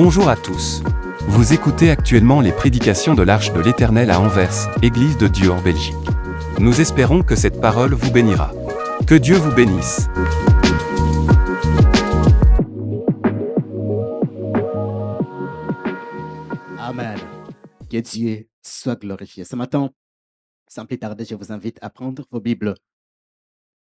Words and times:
Bonjour 0.00 0.28
à 0.28 0.36
tous. 0.36 0.80
Vous 1.26 1.52
écoutez 1.52 1.90
actuellement 1.90 2.40
les 2.40 2.52
prédications 2.52 3.16
de 3.16 3.22
l'Arche 3.24 3.52
de 3.52 3.58
l'Éternel 3.58 4.12
à 4.12 4.20
Anvers, 4.20 4.68
Église 4.80 5.18
de 5.18 5.26
Dieu 5.26 5.50
en 5.50 5.60
Belgique. 5.60 5.96
Nous 6.60 6.80
espérons 6.80 7.24
que 7.24 7.34
cette 7.34 7.60
parole 7.60 7.94
vous 7.94 8.12
bénira. 8.12 8.52
Que 9.08 9.16
Dieu 9.16 9.34
vous 9.34 9.52
bénisse. 9.52 10.06
Amen. 16.78 17.18
Que 17.90 17.98
Dieu 17.98 18.48
soit 18.62 19.00
glorifié. 19.00 19.42
Ce 19.42 19.56
matin, 19.56 19.90
sans 20.68 20.86
plus 20.86 21.00
tarder, 21.00 21.24
je 21.24 21.34
vous 21.34 21.50
invite 21.50 21.80
à 21.82 21.90
prendre 21.90 22.24
vos 22.30 22.40
Bibles. 22.40 22.76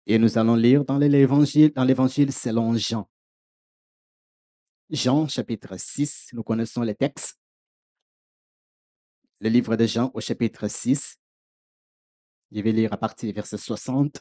Et 0.07 0.17
nous 0.17 0.37
allons 0.37 0.55
lire 0.55 0.85
dans 0.85 0.97
l'évangile, 0.97 2.31
selon 2.31 2.77
Jean. 2.77 3.09
Jean, 4.89 5.27
chapitre 5.27 5.77
6, 5.77 6.29
nous 6.33 6.41
connaissons 6.41 6.81
les 6.81 6.95
textes. 6.95 7.37
Le 9.39 9.47
livre 9.47 9.75
de 9.75 9.85
Jean 9.85 10.09
au 10.15 10.19
chapitre 10.19 10.67
6. 10.67 11.19
Je 12.51 12.61
vais 12.61 12.71
lire 12.71 12.91
à 12.91 12.97
partir 12.97 13.27
du 13.27 13.33
verset 13.33 13.59
60. 13.59 14.19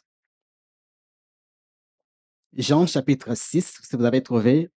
Jean, 2.53 2.87
chapitre 2.87 3.35
6, 3.35 3.81
si 3.83 3.97
vous 3.97 4.05
avez 4.05 4.23
trouvé, 4.23 4.71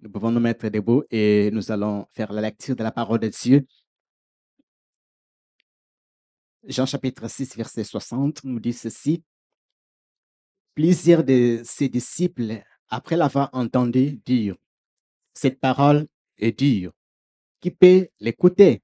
nous 0.00 0.10
pouvons 0.10 0.30
nous 0.30 0.40
mettre 0.40 0.70
debout 0.70 1.04
et 1.10 1.50
nous 1.52 1.70
allons 1.70 2.06
faire 2.12 2.32
la 2.32 2.40
lecture 2.40 2.74
de 2.74 2.82
la 2.82 2.90
parole 2.90 3.20
de 3.20 3.28
Dieu. 3.28 3.66
Jean 6.62 6.86
chapitre 6.86 7.28
6, 7.28 7.54
verset 7.54 7.84
60 7.84 8.44
nous 8.44 8.60
dit 8.60 8.72
ceci. 8.72 9.22
Plusieurs 10.74 11.22
de 11.22 11.60
ses 11.66 11.90
disciples, 11.90 12.62
après 12.88 13.18
l'avoir 13.18 13.50
entendu 13.52 14.22
dire, 14.24 14.56
cette 15.34 15.60
parole 15.60 16.06
est 16.38 16.58
dure, 16.58 16.92
qui 17.60 17.70
peut 17.70 18.08
l'écouter 18.20 18.82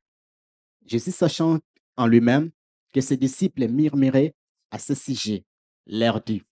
Jésus, 0.84 1.12
sachant 1.12 1.60
en 1.96 2.06
lui-même 2.06 2.50
que 2.92 3.00
ses 3.00 3.16
disciples 3.16 3.68
murmuraient 3.68 4.34
à 4.70 4.78
ce 4.78 4.94
sujet, 4.94 5.44
leur 5.86 6.22
dit, 6.22 6.42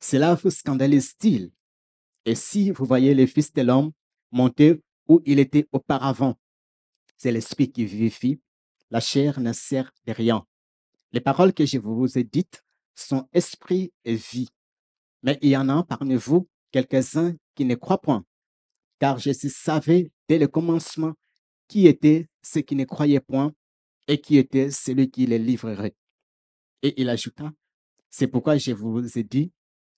Cela 0.00 0.34
vous 0.34 0.50
scandalise-t-il? 0.50 1.50
Et 2.24 2.34
si 2.34 2.70
vous 2.70 2.84
voyez 2.84 3.14
le 3.14 3.26
Fils 3.26 3.52
de 3.52 3.62
l'homme 3.62 3.92
monter 4.30 4.82
où 5.08 5.22
il 5.24 5.38
était 5.38 5.66
auparavant, 5.72 6.38
c'est 7.16 7.32
l'Esprit 7.32 7.72
qui 7.72 7.86
vivifie, 7.86 8.40
la 8.90 9.00
chair 9.00 9.40
ne 9.40 9.52
sert 9.52 9.90
de 10.06 10.12
rien. 10.12 10.46
Les 11.12 11.20
paroles 11.20 11.54
que 11.54 11.64
je 11.64 11.78
vous 11.78 12.18
ai 12.18 12.24
dites 12.24 12.64
sont 12.94 13.28
esprit 13.32 13.92
et 14.04 14.14
vie. 14.14 14.48
Mais 15.22 15.38
il 15.40 15.50
y 15.50 15.56
en 15.56 15.68
a 15.68 15.82
parmi 15.82 16.14
vous 16.14 16.48
quelques-uns 16.70 17.34
qui 17.54 17.64
ne 17.64 17.74
croient 17.74 18.00
point, 18.00 18.24
car 18.98 19.18
Jésus 19.18 19.50
savait 19.50 20.10
dès 20.28 20.38
le 20.38 20.48
commencement 20.48 21.14
qui 21.68 21.86
était 21.86 22.26
ceux 22.42 22.62
qui 22.62 22.74
ne 22.74 22.84
croyaient 22.84 23.20
point 23.20 23.52
et 24.06 24.20
qui 24.20 24.38
était 24.38 24.70
celui 24.70 25.10
qui 25.10 25.26
les 25.26 25.38
livrerait. 25.38 25.94
Et 26.82 27.00
il 27.00 27.08
ajouta, 27.08 27.52
c'est 28.10 28.26
pourquoi 28.26 28.56
je 28.56 28.72
vous 28.72 29.18
ai 29.18 29.22
dit 29.22 29.52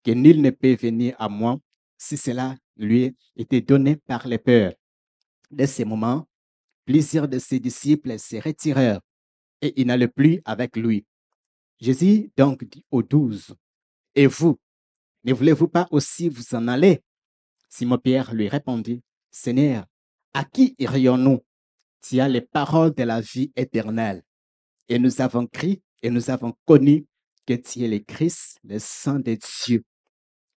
que 0.05 0.11
nul 0.11 0.41
ne 0.41 0.51
peut 0.51 0.75
venir 0.75 1.15
à 1.19 1.29
moi 1.29 1.61
si 1.97 2.17
cela 2.17 2.57
lui 2.77 3.15
était 3.37 3.61
donné 3.61 3.97
par 3.97 4.27
les 4.27 4.39
peurs. 4.39 4.73
Dès 5.51 5.67
ce 5.67 5.83
moment, 5.83 6.27
plusieurs 6.85 7.29
de 7.29 7.39
ses 7.39 7.61
disciples 7.61 8.19
se 8.19 8.37
retirèrent 8.37 9.01
et 9.61 9.79
ils 9.81 9.87
n'allaient 9.87 10.09
plus 10.09 10.41
avec 10.45 10.77
lui. 10.77 11.05
Jésus 11.79 12.31
donc 12.37 12.65
dit 12.65 12.85
aux 12.91 13.03
douze, 13.03 13.55
Et 14.15 14.27
vous, 14.27 14.59
ne 15.25 15.33
voulez-vous 15.33 15.69
pas 15.69 15.87
aussi 15.91 16.29
vous 16.29 16.55
en 16.55 16.69
aller? 16.69 17.03
Simon-Pierre 17.71 18.35
lui 18.35 18.49
répondit, 18.49 19.03
Seigneur, 19.31 19.87
à 20.35 20.45
qui 20.45 20.75
irions-nous 20.79 21.41
Tu 22.03 22.21
as 22.21 22.29
les 22.29 22.41
paroles 22.41 22.95
de 22.95 23.05
la 23.05 23.21
vie 23.21 23.53
éternelle? 23.57 24.23
Et 24.89 24.99
nous 24.99 25.21
avons 25.21 25.47
crié 25.47 25.83
et 26.03 26.11
nous 26.11 26.31
avons 26.31 26.55
connu 26.67 27.07
que 27.47 27.55
tu 27.55 27.83
es 27.85 27.89
le 27.89 28.01
Christ, 28.01 28.59
le 28.65 28.79
Saint 28.79 29.21
de 29.21 29.39
Dieu. 29.65 29.85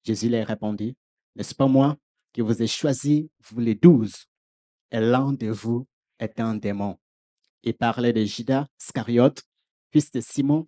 Jésus 0.04 0.28
leur 0.28 0.48
répondit, 0.48 0.98
N'est-ce 1.36 1.56
pas 1.56 1.68
moi 1.68 1.98
qui 2.34 2.42
vous 2.42 2.62
ai 2.62 2.68
choisi, 2.68 3.30
vous 3.42 3.60
les 3.60 3.76
douze, 3.76 4.26
et 4.92 5.00
l'un 5.00 5.34
de 5.34 5.48
vous 5.48 5.88
est 6.20 6.40
un 6.40 6.56
démon. 6.56 6.98
Il 7.62 7.76
parlait 7.76 8.14
de 8.14 8.26
Judas 8.26 8.68
Scariote, 8.78 9.44
fils 9.92 10.12
de 10.12 10.20
Simon, 10.20 10.68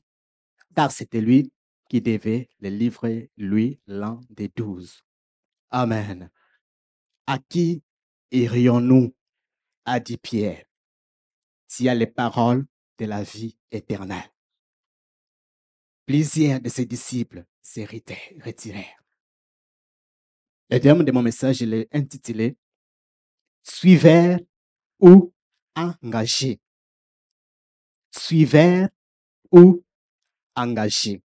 car 0.75 0.91
c'était 0.91 1.21
lui 1.21 1.51
qui 1.89 2.01
devait 2.01 2.49
le 2.59 2.69
livrer, 2.69 3.31
lui, 3.37 3.79
l'un 3.87 4.19
des 4.29 4.47
douze. 4.55 5.01
Amen. 5.69 6.29
À 7.27 7.39
qui 7.39 7.83
irions-nous? 8.31 9.15
a 9.85 9.99
dit 9.99 10.17
Pierre. 10.17 10.65
Tu 11.67 11.87
as 11.87 11.95
les 11.95 12.07
paroles 12.07 12.65
de 12.97 13.05
la 13.05 13.23
vie 13.23 13.57
éternelle. 13.71 14.31
Plusieurs 16.05 16.59
de 16.59 16.69
ses 16.69 16.85
disciples 16.85 17.45
se 17.61 17.81
retirèrent. 17.81 19.03
Le 20.69 20.79
terme 20.79 21.03
de 21.03 21.11
mon 21.11 21.21
message, 21.21 21.57
je 21.57 21.87
intitulé 21.91 22.57
Suiveur 23.63 24.39
ou 24.99 25.33
engagé. 25.75 26.59
Suiveur 28.11 28.89
ou 29.51 29.83
engagé. 30.55 31.21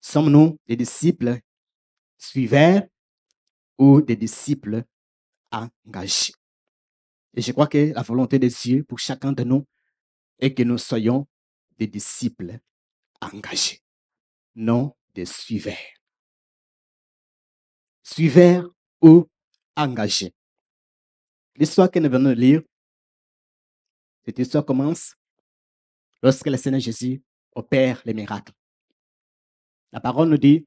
Sommes-nous 0.00 0.58
des 0.66 0.76
disciples? 0.76 1.40
Suiveurs 2.18 2.82
ou 3.82 4.00
des 4.00 4.14
disciples 4.14 4.84
engagés? 5.50 6.34
Et 7.34 7.42
je 7.42 7.50
crois 7.50 7.66
que 7.66 7.92
la 7.92 8.02
volonté 8.02 8.38
de 8.38 8.46
Dieu 8.46 8.84
pour 8.84 9.00
chacun 9.00 9.32
de 9.32 9.42
nous 9.42 9.66
est 10.38 10.54
que 10.54 10.62
nous 10.62 10.78
soyons 10.78 11.26
des 11.78 11.88
disciples 11.88 12.60
engagés, 13.20 13.80
non 14.54 14.94
des 15.14 15.24
suiveurs. 15.24 15.96
Suiveurs 18.04 18.70
ou 19.00 19.26
engagés. 19.76 20.32
L'histoire 21.56 21.90
que 21.90 21.98
nous 21.98 22.10
venons 22.10 22.30
de 22.30 22.36
lire, 22.36 22.62
cette 24.24 24.38
histoire 24.38 24.64
commence 24.64 25.16
lorsque 26.22 26.46
le 26.46 26.56
Seigneur 26.56 26.80
Jésus 26.80 27.20
opère 27.52 28.00
les 28.04 28.14
miracles. 28.14 28.52
La 29.90 30.00
parole 30.00 30.28
nous 30.28 30.38
dit 30.38 30.66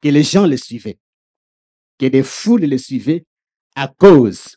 que 0.00 0.08
les 0.08 0.22
gens 0.22 0.46
le 0.46 0.56
suivaient, 0.56 1.00
que 1.98 2.06
des 2.06 2.22
foules 2.22 2.64
le 2.64 2.78
suivaient 2.78 3.24
à 3.74 3.88
cause 3.88 4.56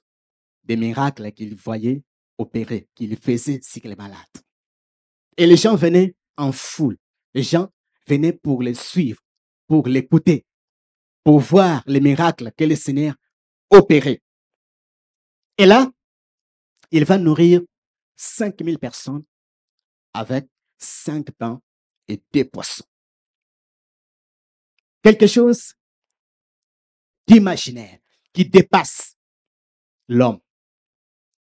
des 0.64 0.78
miracles 0.78 1.32
qu'ils 1.32 1.56
voyaient 1.56 2.04
opérer, 2.38 2.88
qu'il 2.96 3.18
faisait 3.18 3.60
sur 3.62 3.82
les 3.84 3.96
malades. 3.96 4.44
Et 5.38 5.46
les 5.46 5.58
gens 5.58 5.76
venaient 5.76 6.16
en 6.38 6.52
foule. 6.52 6.98
Les 7.34 7.44
gens 7.44 7.70
venaient 8.08 8.34
pour 8.34 8.62
les 8.62 8.74
suivre, 8.74 9.22
pour 9.68 9.88
l'écouter, 9.88 10.46
pour 11.24 11.40
voir 11.40 11.84
les 11.86 12.00
miracles 12.00 12.52
que 12.58 12.64
le 12.64 12.76
Seigneur 12.76 13.16
opérait. 13.70 14.22
Et 15.58 15.66
là, 15.66 15.92
il 16.92 17.06
va 17.06 17.18
nourrir 17.18 17.62
5000 18.16 18.80
personnes 18.80 19.24
avec 20.14 20.48
cinq 20.78 21.32
pains 21.32 21.62
et 22.08 22.22
deux 22.34 22.46
poissons. 22.46 22.86
Quelque 25.04 25.28
chose 25.28 25.74
d'imaginaire 27.30 28.00
qui 28.34 28.46
dépasse 28.50 29.16
l'homme, 30.08 30.40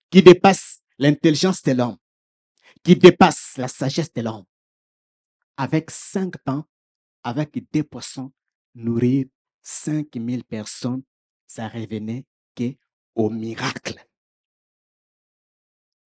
qui 0.09 0.21
dépasse 0.21 0.81
l'intelligence 0.99 1.63
de 1.63 1.71
l'homme, 1.71 1.97
qui 2.83 2.97
dépasse 2.97 3.55
la 3.55 3.69
sagesse 3.69 4.11
de 4.13 4.21
l'homme. 4.21 4.45
Avec 5.55 5.89
cinq 5.89 6.37
pains, 6.43 6.67
avec 7.23 7.57
deux 7.71 7.83
poissons, 7.83 8.33
nourrir 8.75 9.25
5000 9.63 10.43
personnes, 10.43 11.03
ça 11.47 11.69
revenait 11.69 12.25
que 12.53 12.75
au 13.15 13.29
miracle. 13.29 14.05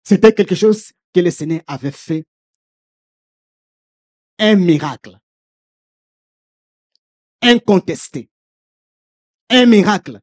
C'était 0.03 0.33
quelque 0.33 0.55
chose 0.55 0.91
que 1.13 1.19
le 1.19 1.31
Seigneur 1.31 1.61
avait 1.67 1.91
fait. 1.91 2.25
Un 4.37 4.55
miracle. 4.55 5.19
Incontesté. 7.41 8.30
Un 9.53 9.65
miracle 9.65 10.19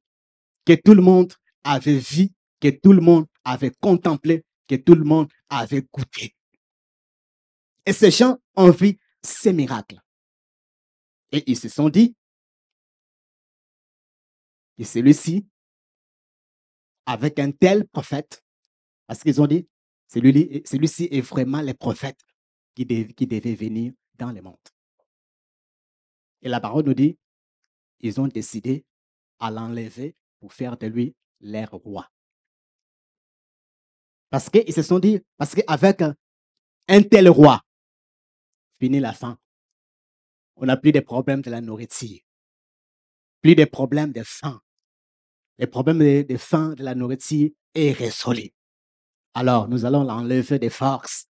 que 0.65 0.73
tout 0.73 0.95
le 0.95 1.03
monde 1.03 1.35
avait 1.63 1.99
vu, 1.99 2.31
que 2.61 2.69
tout 2.69 2.95
le 2.95 3.03
monde 3.03 3.27
avait 3.45 3.73
contemplé, 3.81 4.43
que 4.67 4.77
tout 4.77 4.95
le 4.95 5.05
monde 5.05 5.31
avait 5.51 5.83
goûté. 5.83 6.35
Et 7.85 7.93
ces 7.93 8.11
gens 8.11 8.39
ont 8.57 8.71
vu 8.71 8.99
ces 9.23 9.53
miracles. 9.53 10.01
Et 11.31 11.45
ils 11.47 11.59
se 11.59 11.69
sont 11.69 11.91
dit, 11.91 12.15
et 14.79 14.85
celui-ci, 14.85 15.47
avec 17.05 17.39
un 17.39 17.51
tel 17.51 17.87
prophète, 17.89 18.43
parce 19.07 19.23
qu'ils 19.23 19.43
ont 19.43 19.47
dit, 19.47 19.69
celui-ci 20.07 21.09
est 21.11 21.21
vraiment 21.21 21.61
le 21.61 21.75
prophète 21.75 22.19
qui, 22.75 22.87
qui 23.15 23.27
devait 23.27 23.55
venir 23.55 23.93
dans 24.15 24.33
le 24.33 24.41
monde. 24.41 24.57
Et 26.41 26.49
la 26.49 26.61
parole 26.61 26.87
nous 26.87 26.95
dit, 26.95 27.19
ils 28.01 28.21
ont 28.21 28.29
décidé 28.29 28.87
à 29.39 29.51
l'enlever 29.51 30.17
pour 30.41 30.53
faire 30.53 30.77
de 30.77 30.87
lui 30.87 31.15
leur 31.41 31.71
roi. 31.71 32.09
Parce 34.31 34.51
qu'ils 34.51 34.73
se 34.73 34.83
sont 34.83 34.99
dit, 34.99 35.21
parce 35.37 35.55
qu'avec 35.55 36.03
un, 36.03 37.03
tel 37.03 37.29
roi, 37.29 37.63
fini 38.79 39.01
la 39.01 39.13
fin. 39.13 39.39
On 40.57 40.67
n'a 40.67 40.77
plus 40.77 40.93
de 40.93 41.01
problèmes 41.01 41.41
de 41.41 41.51
la 41.51 41.61
nourriture, 41.61 42.21
plus 43.41 43.55
de 43.55 43.65
problèmes 43.65 44.13
de 44.13 44.23
faim. 44.25 44.61
Le 45.59 45.67
problème 45.67 45.99
de, 45.99 46.23
de 46.23 46.37
faim 46.37 46.75
de 46.75 46.85
la 46.85 46.95
nourriture 46.95 47.51
est 47.75 47.93
résolu. 47.93 48.51
Alors, 49.35 49.69
nous 49.69 49.85
allons 49.85 50.05
l'enlever 50.05 50.59
des 50.59 50.71
forces 50.71 51.27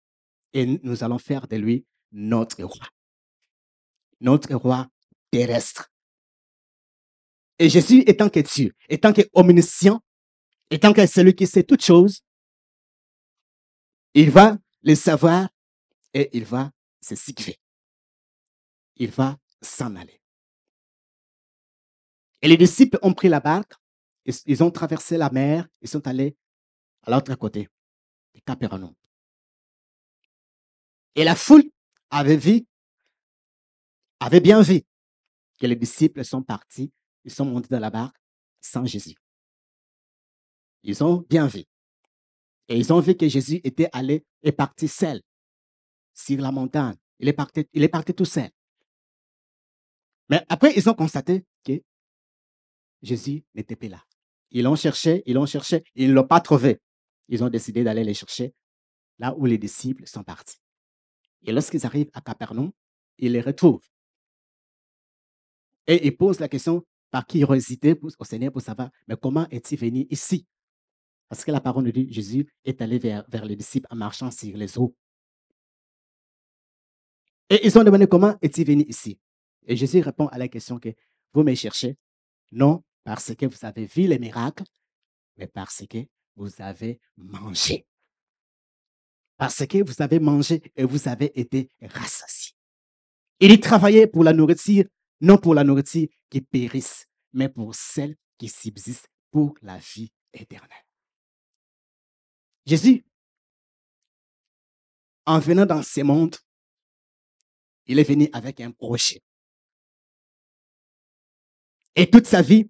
et 0.53 0.65
nous 0.83 1.03
allons 1.03 1.17
faire 1.17 1.47
de 1.47 1.55
lui 1.57 1.85
notre 2.11 2.63
roi. 2.63 2.87
Notre 4.21 4.53
roi 4.55 4.87
terrestre. 5.31 5.91
Et 7.57 7.69
Jésus 7.69 8.03
étant 8.07 8.29
que 8.29 8.39
Dieu, 8.39 8.73
étant 8.89 9.13
que 9.13 9.21
omniscient, 9.33 10.01
étant 10.69 10.93
que 10.93 11.05
celui 11.05 11.35
qui 11.35 11.47
sait 11.47 11.63
toutes 11.63 11.83
choses, 11.83 12.21
il 14.13 14.29
va 14.29 14.57
le 14.81 14.95
savoir 14.95 15.49
et 16.13 16.29
il 16.33 16.45
va 16.45 16.71
se 17.01 17.15
signifier. 17.15 17.59
Il 18.95 19.11
va 19.11 19.37
s'en 19.61 19.95
aller. 19.95 20.21
Et 22.41 22.47
les 22.47 22.57
disciples 22.57 22.99
ont 23.01 23.13
pris 23.13 23.29
la 23.29 23.39
barque, 23.39 23.73
ils, 24.25 24.63
ont 24.63 24.71
traversé 24.71 25.17
la 25.17 25.29
mer, 25.29 25.67
ils 25.81 25.87
sont 25.87 26.05
allés 26.07 26.37
à 27.03 27.11
l'autre 27.11 27.35
côté, 27.35 27.67
de 28.33 28.39
Capernaum. 28.39 28.93
Et 31.15 31.23
la 31.23 31.35
foule 31.35 31.63
avait 32.09 32.37
vu, 32.37 32.65
avait 34.19 34.41
bien 34.41 34.61
vu 34.61 34.81
que 35.59 35.67
les 35.67 35.75
disciples 35.75 36.23
sont 36.25 36.43
partis, 36.43 36.91
ils 37.25 37.31
sont 37.31 37.45
montés 37.45 37.67
dans 37.69 37.79
la 37.79 37.89
barque 37.89 38.15
sans 38.61 38.85
Jésus. 38.85 39.15
Ils 40.83 41.03
ont 41.03 41.25
bien 41.29 41.47
vu. 41.47 41.63
Et 42.67 42.77
ils 42.77 42.93
ont 42.93 42.99
vu 42.99 43.15
que 43.15 43.27
Jésus 43.27 43.59
était 43.63 43.89
allé 43.91 44.23
et 44.43 44.51
parti 44.51 44.87
seul 44.87 45.21
sur 46.13 46.39
la 46.39 46.51
montagne. 46.51 46.95
Il 47.19 47.27
est 47.27 47.33
parti, 47.33 47.67
il 47.73 47.83
est 47.83 47.89
parti 47.89 48.13
tout 48.13 48.25
seul. 48.25 48.49
Mais 50.29 50.43
après, 50.49 50.73
ils 50.75 50.89
ont 50.89 50.93
constaté 50.93 51.45
que 51.63 51.81
Jésus 53.01 53.43
n'était 53.53 53.75
plus 53.75 53.89
là. 53.89 54.03
Ils 54.51 54.63
l'ont 54.63 54.75
cherché, 54.75 55.21
ils 55.25 55.33
l'ont 55.33 55.45
cherché, 55.45 55.83
ils 55.95 56.09
ne 56.09 56.13
l'ont 56.13 56.27
pas 56.27 56.39
trouvé. 56.39 56.79
Ils 57.27 57.43
ont 57.43 57.49
décidé 57.49 57.83
d'aller 57.83 58.03
les 58.03 58.13
chercher 58.13 58.53
là 59.19 59.35
où 59.37 59.45
les 59.45 59.57
disciples 59.57 60.07
sont 60.07 60.23
partis. 60.23 60.57
Et 61.43 61.51
lorsqu'ils 61.51 61.85
arrivent 61.85 62.09
à 62.13 62.21
Capernaum, 62.21 62.71
ils 63.17 63.31
les 63.31 63.41
retrouvent. 63.41 63.87
Et 65.87 66.07
ils 66.07 66.15
posent 66.15 66.39
la 66.39 66.47
question 66.47 66.83
par 67.11 67.25
curiosité 67.25 67.99
au 68.01 68.25
Seigneur 68.25 68.51
pour 68.51 68.61
savoir, 68.61 68.89
mais 69.07 69.15
comment 69.15 69.47
est-il 69.49 69.79
venu 69.79 70.05
ici? 70.09 70.45
Parce 71.29 71.43
que 71.43 71.51
la 71.51 71.61
parole 71.61 71.85
nous 71.85 71.91
dit, 71.91 72.11
Jésus 72.11 72.47
est 72.63 72.81
allé 72.81 72.99
vers, 72.99 73.25
vers 73.27 73.45
les 73.45 73.55
disciples 73.55 73.87
en 73.89 73.95
marchant 73.95 74.31
sur 74.31 74.55
les 74.55 74.77
eaux. 74.77 74.95
Et 77.49 77.65
ils 77.65 77.77
ont 77.77 77.83
demandé 77.83 78.07
comment 78.07 78.35
est-il 78.41 78.65
venu 78.65 78.83
ici? 78.87 79.19
Et 79.65 79.75
Jésus 79.75 80.01
répond 80.01 80.27
à 80.27 80.37
la 80.37 80.47
question 80.47 80.79
que 80.79 80.89
vous 81.33 81.43
me 81.43 81.53
cherchez, 81.55 81.97
non 82.51 82.83
parce 83.03 83.35
que 83.35 83.45
vous 83.45 83.65
avez 83.65 83.85
vu 83.85 84.07
les 84.07 84.19
miracles, 84.19 84.63
mais 85.37 85.47
parce 85.47 85.83
que 85.87 85.99
vous 86.35 86.49
avez 86.59 86.99
mangé. 87.17 87.85
Parce 89.37 89.65
que 89.67 89.83
vous 89.83 90.01
avez 90.01 90.19
mangé 90.19 90.61
et 90.75 90.83
vous 90.83 91.07
avez 91.07 91.39
été 91.39 91.69
rassasiés. 91.81 92.55
Il 93.39 93.51
y 93.51 93.59
travaillait 93.59 94.07
pour 94.07 94.23
la 94.23 94.33
nourriture, 94.33 94.85
non 95.21 95.37
pour 95.37 95.53
la 95.53 95.63
nourriture 95.63 96.07
qui 96.29 96.41
périsse, 96.41 97.07
mais 97.33 97.49
pour 97.49 97.75
celle 97.75 98.15
qui 98.37 98.49
subsiste 98.49 99.09
pour 99.31 99.53
la 99.61 99.77
vie 99.77 100.11
éternelle. 100.33 100.85
Jésus, 102.65 103.05
en 105.25 105.39
venant 105.39 105.65
dans 105.65 105.83
ce 105.83 106.01
monde, 106.01 106.35
il 107.87 107.99
est 107.99 108.03
venu 108.03 108.29
avec 108.33 108.61
un 108.61 108.71
projet. 108.71 109.21
Et 111.95 112.09
toute 112.09 112.25
sa 112.25 112.41
vie 112.41 112.69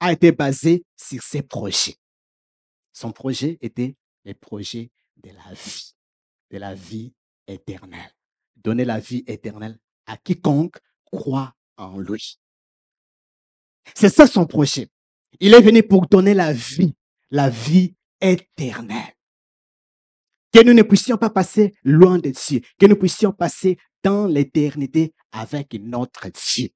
a 0.00 0.12
été 0.12 0.32
basée 0.32 0.84
sur 0.96 1.22
ses 1.22 1.42
projets. 1.42 1.96
Son 2.92 3.12
projet 3.12 3.58
était 3.60 3.96
le 4.24 4.34
projet 4.34 4.90
de 5.16 5.30
la 5.30 5.52
vie, 5.52 5.94
de 6.50 6.58
la 6.58 6.74
vie 6.74 7.14
éternelle. 7.46 8.14
Donner 8.56 8.84
la 8.84 8.98
vie 8.98 9.24
éternelle 9.26 9.78
à 10.06 10.16
quiconque 10.16 10.78
croit 11.04 11.54
en 11.76 11.98
lui. 11.98 12.38
C'est 13.94 14.08
ça 14.08 14.26
son 14.26 14.46
projet. 14.46 14.88
Il 15.40 15.54
est 15.54 15.60
venu 15.60 15.82
pour 15.82 16.06
donner 16.06 16.34
la 16.34 16.52
vie, 16.52 16.94
la 17.30 17.50
vie 17.50 17.94
éternelle. 18.20 19.14
Que 20.52 20.62
nous 20.64 20.72
ne 20.72 20.82
puissions 20.82 21.16
pas 21.16 21.30
passer 21.30 21.74
loin 21.82 22.18
de 22.18 22.30
Dieu, 22.30 22.60
que 22.78 22.86
nous 22.86 22.96
puissions 22.96 23.32
passer 23.32 23.76
dans 24.02 24.26
l'éternité 24.26 25.12
avec 25.32 25.74
notre 25.74 26.28
Dieu. 26.28 26.68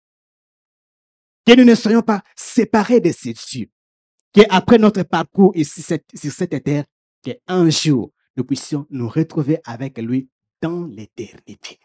Que 1.47 1.55
nous 1.55 1.65
ne 1.65 1.75
soyons 1.75 2.03
pas 2.03 2.23
séparés 2.37 3.01
de 3.01 3.13
ces 3.13 3.33
dieux. 3.33 3.71
Que 4.35 4.43
après 4.51 4.79
notre 4.79 5.03
parcours 5.05 5.57
ici 5.57 5.83
sur 5.83 6.33
cette 6.33 6.63
terre, 6.65 6.85
qu'un 7.23 7.71
jour 7.71 8.13
nous 8.37 8.45
puissions 8.45 8.87
nous 8.91 9.09
retrouver 9.09 9.59
avec 9.65 9.99
lui 9.99 10.29
dans 10.61 10.87
l'éternité. 10.87 11.79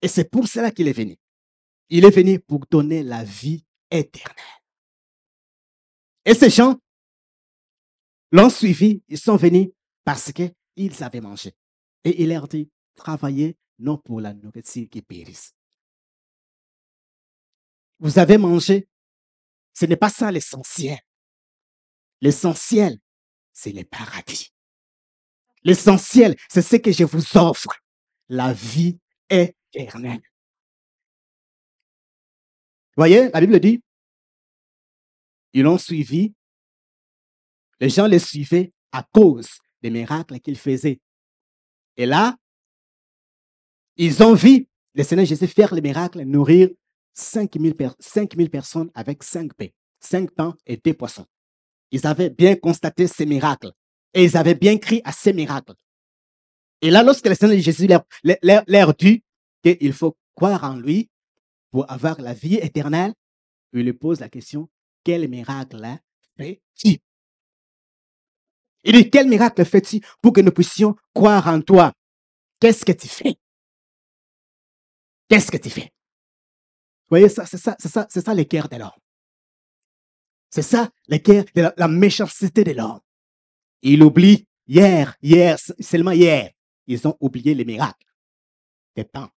Et 0.00 0.08
c'est 0.08 0.30
pour 0.30 0.48
cela 0.48 0.70
qu'il 0.70 0.88
est 0.88 0.92
venu. 0.92 1.16
Il 1.94 2.06
est 2.06 2.10
venu 2.10 2.40
pour 2.40 2.60
donner 2.70 3.02
la 3.02 3.22
vie 3.22 3.66
éternelle. 3.90 4.62
Et 6.24 6.32
ces 6.32 6.48
gens 6.48 6.80
l'ont 8.30 8.48
suivi, 8.48 9.02
ils 9.08 9.18
sont 9.18 9.36
venus 9.36 9.68
parce 10.02 10.32
qu'ils 10.32 11.04
avaient 11.04 11.20
mangé. 11.20 11.54
Et 12.04 12.22
il 12.22 12.30
leur 12.30 12.48
dit, 12.48 12.70
travaillez 12.94 13.58
non 13.78 13.98
pour 13.98 14.22
la 14.22 14.32
nourriture 14.32 14.88
qui 14.88 15.02
périsse. 15.02 15.54
Vous 17.98 18.18
avez 18.18 18.38
mangé, 18.38 18.88
ce 19.74 19.84
n'est 19.84 19.96
pas 19.96 20.08
ça 20.08 20.32
l'essentiel. 20.32 20.98
L'essentiel, 22.22 23.00
c'est 23.52 23.72
le 23.72 23.84
paradis. 23.84 24.50
L'essentiel, 25.62 26.36
c'est 26.48 26.62
ce 26.62 26.76
que 26.76 26.90
je 26.90 27.04
vous 27.04 27.36
offre, 27.36 27.68
la 28.30 28.54
vie 28.54 28.98
éternelle. 29.28 30.22
Voyez, 32.96 33.30
la 33.32 33.40
Bible 33.40 33.58
dit, 33.60 33.82
ils 35.54 35.62
l'ont 35.62 35.78
suivi, 35.78 36.34
les 37.80 37.88
gens 37.88 38.06
les 38.06 38.18
suivaient 38.18 38.72
à 38.92 39.02
cause 39.12 39.48
des 39.82 39.90
miracles 39.90 40.38
qu'il 40.40 40.58
faisait. 40.58 41.00
Et 41.96 42.06
là, 42.06 42.36
ils 43.96 44.22
ont 44.22 44.34
vu 44.34 44.68
le 44.94 45.02
Seigneur 45.02 45.26
Jésus 45.26 45.46
faire 45.46 45.74
les 45.74 45.80
miracles, 45.80 46.22
nourrir 46.22 46.70
5000 47.14 47.74
personnes 48.50 48.90
avec 48.94 49.22
5 49.22 49.52
pains, 49.54 49.68
5 50.00 50.30
pains 50.30 50.56
et 50.66 50.76
2 50.76 50.94
poissons. 50.94 51.26
Ils 51.90 52.06
avaient 52.06 52.30
bien 52.30 52.56
constaté 52.56 53.06
ces 53.06 53.26
miracles 53.26 53.72
et 54.14 54.24
ils 54.24 54.36
avaient 54.36 54.54
bien 54.54 54.78
crié 54.78 55.02
à 55.04 55.12
ces 55.12 55.32
miracles. 55.32 55.74
Et 56.80 56.90
là, 56.90 57.02
lorsque 57.02 57.26
le 57.26 57.34
Seigneur 57.34 57.58
Jésus 57.58 57.88
leur 58.42 58.94
dit 58.94 59.22
qu'il 59.62 59.92
faut 59.92 60.16
croire 60.34 60.64
en 60.64 60.76
lui 60.76 61.10
pour 61.72 61.90
avoir 61.90 62.20
la 62.20 62.34
vie 62.34 62.56
éternelle, 62.56 63.14
il 63.72 63.82
lui 63.82 63.92
pose 63.92 64.20
la 64.20 64.28
question, 64.28 64.68
quel 65.02 65.28
miracle 65.28 65.80
fait-il 66.36 66.98
il 68.84 68.94
dit, 68.94 69.10
quel 69.10 69.28
miracle 69.28 69.64
fais-tu 69.64 70.00
pour 70.20 70.32
que 70.32 70.40
nous 70.40 70.50
puissions 70.50 70.96
croire 71.14 71.46
en 71.46 71.60
toi? 71.60 71.92
Qu'est-ce 72.60 72.84
que 72.84 72.92
tu 72.92 73.08
fais? 73.08 73.36
Qu'est-ce 75.28 75.50
que 75.50 75.56
tu 75.56 75.70
fais? 75.70 75.92
Vous 77.08 77.18
voyez, 77.18 77.28
ça, 77.28 77.46
c'est 77.46 77.58
ça, 77.58 77.76
c'est 77.78 77.88
ça, 77.88 78.06
c'est 78.10 78.24
ça 78.24 78.44
cœurs 78.44 78.68
de 78.68 78.76
l'homme. 78.76 78.90
C'est 80.50 80.62
ça 80.62 80.90
cœurs 81.24 81.44
de 81.54 81.72
la, 81.76 81.88
méchanceté 81.88 82.64
de 82.64 82.72
l'homme. 82.72 83.00
Il 83.82 84.02
oublie 84.02 84.46
hier, 84.66 85.16
hier, 85.22 85.58
seulement 85.80 86.10
hier, 86.10 86.50
ils 86.86 87.06
ont 87.06 87.16
oublié 87.20 87.54
les 87.54 87.64
miracles 87.64 88.06
des 88.96 89.04
pains. 89.04 89.30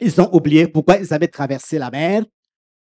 Ils 0.00 0.20
ont 0.20 0.34
oublié 0.34 0.66
pourquoi 0.66 0.96
ils 0.96 1.12
avaient 1.12 1.28
traversé 1.28 1.78
la 1.78 1.90
mer 1.90 2.24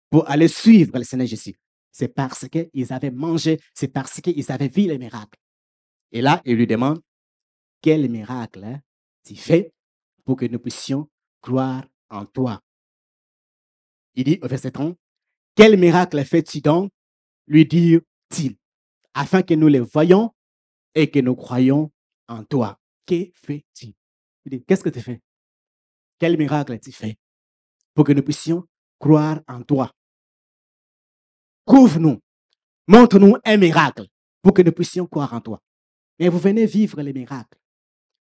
pour 0.09 0.29
aller 0.29 0.47
suivre 0.47 0.97
le 0.97 1.03
Seigneur 1.03 1.27
Jésus. 1.27 1.55
C'est 1.91 2.07
parce 2.07 2.47
qu'ils 2.47 2.93
avaient 2.93 3.11
mangé, 3.11 3.59
c'est 3.73 3.89
parce 3.89 4.21
qu'ils 4.21 4.49
avaient 4.51 4.69
vu 4.69 4.83
les 4.83 4.97
miracles. 4.97 5.37
Et 6.11 6.21
là, 6.21 6.41
il 6.45 6.55
lui 6.55 6.67
demande, 6.67 7.01
quel 7.81 8.09
miracle 8.09 8.79
tu 9.25 9.35
fais 9.35 9.73
pour 10.23 10.37
que 10.37 10.45
nous 10.45 10.59
puissions 10.59 11.09
croire 11.41 11.85
en 12.09 12.25
toi? 12.25 12.61
Il 14.15 14.23
dit 14.23 14.39
au 14.41 14.47
verset 14.47 14.71
30, 14.71 14.97
quel 15.55 15.77
miracle 15.77 16.23
fais-tu 16.23 16.61
donc? 16.61 16.91
Lui 17.47 17.65
dit-il, 17.65 18.55
afin 19.13 19.41
que 19.41 19.53
nous 19.53 19.67
les 19.67 19.79
voyons 19.81 20.31
et 20.95 21.09
que 21.09 21.19
nous 21.19 21.35
croyons 21.35 21.91
en 22.27 22.43
toi. 22.45 22.79
Que 23.05 23.29
fais-tu? 23.33 23.87
Il 24.45 24.51
dit, 24.51 24.63
qu'est-ce 24.63 24.83
que 24.83 24.89
tu 24.89 25.01
fais? 25.01 25.21
Quel 26.21 26.37
miracle 26.37 26.79
tu 26.79 26.91
fais 26.91 27.17
pour 27.95 28.05
que 28.05 28.11
nous 28.11 28.21
puissions 28.21 28.63
croire 28.99 29.41
en 29.47 29.63
toi? 29.63 29.91
Prouve-nous, 31.65 32.19
montre-nous 32.87 33.37
un 33.43 33.57
miracle 33.57 34.05
pour 34.43 34.53
que 34.53 34.61
nous 34.61 34.71
puissions 34.71 35.07
croire 35.07 35.33
en 35.33 35.41
toi. 35.41 35.59
Mais 36.19 36.29
vous 36.29 36.37
venez 36.37 36.67
vivre 36.67 37.01
les 37.01 37.11
miracles. 37.11 37.57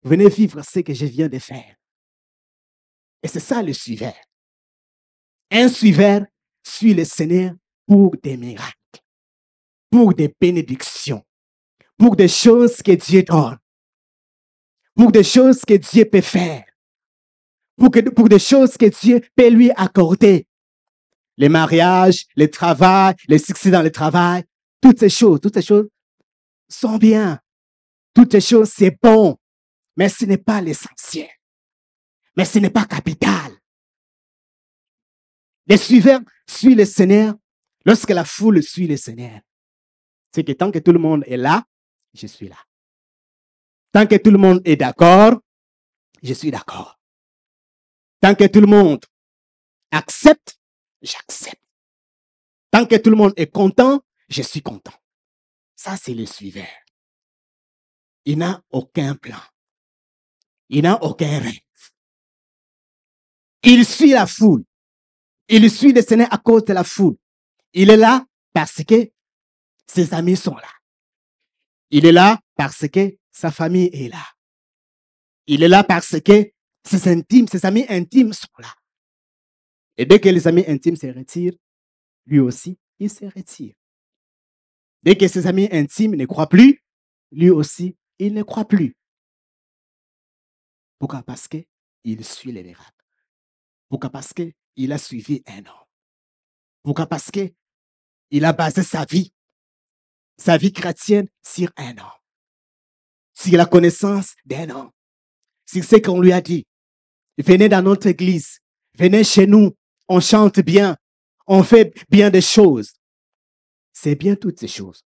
Vous 0.02 0.08
venez 0.08 0.30
vivre 0.30 0.62
ce 0.62 0.80
que 0.80 0.94
je 0.94 1.04
viens 1.04 1.28
de 1.28 1.38
faire. 1.38 1.76
Et 3.22 3.28
c'est 3.28 3.38
ça 3.38 3.62
le 3.62 3.74
suiveur. 3.74 4.16
Un 5.50 5.68
suiveur 5.68 6.22
suit 6.66 6.94
le 6.94 7.04
Seigneur 7.04 7.52
pour 7.86 8.16
des 8.22 8.38
miracles, 8.38 9.02
pour 9.90 10.14
des 10.14 10.34
bénédictions, 10.40 11.22
pour 11.98 12.16
des 12.16 12.28
choses 12.28 12.80
que 12.80 12.92
Dieu 12.92 13.24
donne, 13.24 13.58
pour 14.94 15.12
des 15.12 15.22
choses 15.22 15.66
que 15.66 15.74
Dieu 15.74 16.06
peut 16.06 16.22
faire, 16.22 16.64
pour, 17.80 17.90
que, 17.90 18.00
pour 18.10 18.28
des 18.28 18.38
choses 18.38 18.76
que 18.76 18.86
Dieu 18.86 19.22
peut 19.34 19.48
lui 19.48 19.70
accorder. 19.74 20.46
Les 21.38 21.48
mariages, 21.48 22.26
le 22.36 22.50
travail, 22.50 23.14
les 23.26 23.38
succès 23.38 23.70
dans 23.70 23.82
le 23.82 23.90
travail, 23.90 24.44
toutes 24.82 25.00
ces 25.00 25.08
choses, 25.08 25.40
toutes 25.40 25.54
ces 25.54 25.62
choses 25.62 25.88
sont 26.68 26.98
bien. 26.98 27.40
Toutes 28.14 28.32
ces 28.32 28.42
choses, 28.42 28.70
c'est 28.70 28.96
bon. 29.02 29.38
Mais 29.96 30.10
ce 30.10 30.26
n'est 30.26 30.36
pas 30.36 30.60
l'essentiel. 30.60 31.30
Mais 32.36 32.44
ce 32.44 32.58
n'est 32.58 32.70
pas 32.70 32.84
capital. 32.84 33.50
Les 35.66 35.78
suiveurs 35.78 36.20
suivent 36.46 36.76
le 36.76 36.84
Seigneur 36.84 37.34
lorsque 37.86 38.10
la 38.10 38.26
foule 38.26 38.62
suit 38.62 38.86
le 38.86 38.98
Seigneur. 38.98 39.40
C'est 40.34 40.44
que 40.44 40.52
tant 40.52 40.70
que 40.70 40.78
tout 40.78 40.92
le 40.92 40.98
monde 40.98 41.24
est 41.26 41.38
là, 41.38 41.64
je 42.12 42.26
suis 42.26 42.48
là. 42.48 42.58
Tant 43.92 44.06
que 44.06 44.16
tout 44.16 44.30
le 44.30 44.38
monde 44.38 44.60
est 44.66 44.76
d'accord, 44.76 45.40
je 46.22 46.34
suis 46.34 46.50
d'accord. 46.50 46.99
Tant 48.20 48.34
que 48.34 48.46
tout 48.46 48.60
le 48.60 48.66
monde 48.66 49.04
accepte, 49.90 50.58
j'accepte. 51.02 51.62
Tant 52.70 52.86
que 52.86 52.96
tout 52.96 53.10
le 53.10 53.16
monde 53.16 53.32
est 53.36 53.50
content, 53.50 54.00
je 54.28 54.42
suis 54.42 54.62
content. 54.62 54.92
Ça, 55.74 55.96
c'est 55.96 56.14
le 56.14 56.26
suiveur. 56.26 56.68
Il 58.24 58.38
n'a 58.38 58.62
aucun 58.70 59.14
plan. 59.14 59.40
Il 60.68 60.82
n'a 60.82 61.02
aucun 61.02 61.40
rêve. 61.40 61.58
Il 63.62 63.84
suit 63.84 64.10
la 64.10 64.26
foule. 64.26 64.64
Il 65.48 65.70
suit 65.70 65.92
le 65.92 66.02
Seigneur 66.02 66.32
à 66.32 66.38
cause 66.38 66.64
de 66.64 66.72
la 66.72 66.84
foule. 66.84 67.16
Il 67.72 67.90
est 67.90 67.96
là 67.96 68.24
parce 68.52 68.84
que 68.84 69.10
ses 69.86 70.14
amis 70.14 70.36
sont 70.36 70.54
là. 70.54 70.70
Il 71.90 72.06
est 72.06 72.12
là 72.12 72.40
parce 72.54 72.86
que 72.88 73.16
sa 73.32 73.50
famille 73.50 73.90
est 73.92 74.08
là. 74.08 74.24
Il 75.46 75.62
est 75.62 75.68
là 75.68 75.82
parce 75.82 76.20
que 76.20 76.52
ses 76.84 77.08
intimes, 77.08 77.48
ses 77.48 77.64
amis 77.66 77.86
intimes 77.88 78.32
sont 78.32 78.48
là. 78.58 78.74
Et 79.96 80.06
dès 80.06 80.20
que 80.20 80.28
les 80.28 80.46
amis 80.46 80.64
intimes 80.66 80.96
se 80.96 81.06
retirent, 81.06 81.56
lui 82.26 82.38
aussi, 82.38 82.78
il 82.98 83.10
se 83.10 83.24
retire. 83.24 83.74
Dès 85.02 85.16
que 85.16 85.28
ses 85.28 85.46
amis 85.46 85.68
intimes 85.72 86.14
ne 86.14 86.26
croient 86.26 86.48
plus, 86.48 86.82
lui 87.32 87.50
aussi, 87.50 87.96
il 88.18 88.34
ne 88.34 88.42
croit 88.42 88.66
plus. 88.66 88.96
Pourquoi? 90.98 91.22
Parce 91.22 91.48
qu'il 91.48 92.24
suit 92.24 92.52
les 92.52 92.62
miracles. 92.62 93.06
Pourquoi? 93.88 94.10
Parce 94.10 94.32
qu'il 94.32 94.92
a 94.92 94.98
suivi 94.98 95.42
un 95.46 95.58
homme. 95.58 95.86
Pourquoi? 96.82 97.06
Parce 97.06 97.30
qu'il 97.30 98.44
a 98.44 98.52
basé 98.52 98.82
sa 98.82 99.04
vie, 99.04 99.32
sa 100.36 100.56
vie 100.56 100.72
chrétienne 100.72 101.28
sur 101.42 101.70
un 101.76 101.96
homme. 101.98 102.20
Sur 103.34 103.56
la 103.56 103.66
connaissance 103.66 104.34
d'un 104.44 104.68
homme. 104.70 104.90
Sur 105.66 105.84
ce 105.84 105.96
qu'on 105.96 106.20
lui 106.20 106.32
a 106.32 106.40
dit. 106.40 106.66
Venez 107.42 107.68
dans 107.68 107.82
notre 107.82 108.06
église. 108.06 108.60
Venez 108.94 109.24
chez 109.24 109.46
nous. 109.46 109.74
On 110.08 110.20
chante 110.20 110.60
bien. 110.60 110.96
On 111.46 111.62
fait 111.62 111.94
bien 112.08 112.30
des 112.30 112.40
choses. 112.40 112.92
C'est 113.92 114.14
bien 114.14 114.36
toutes 114.36 114.58
ces 114.58 114.68
choses. 114.68 115.04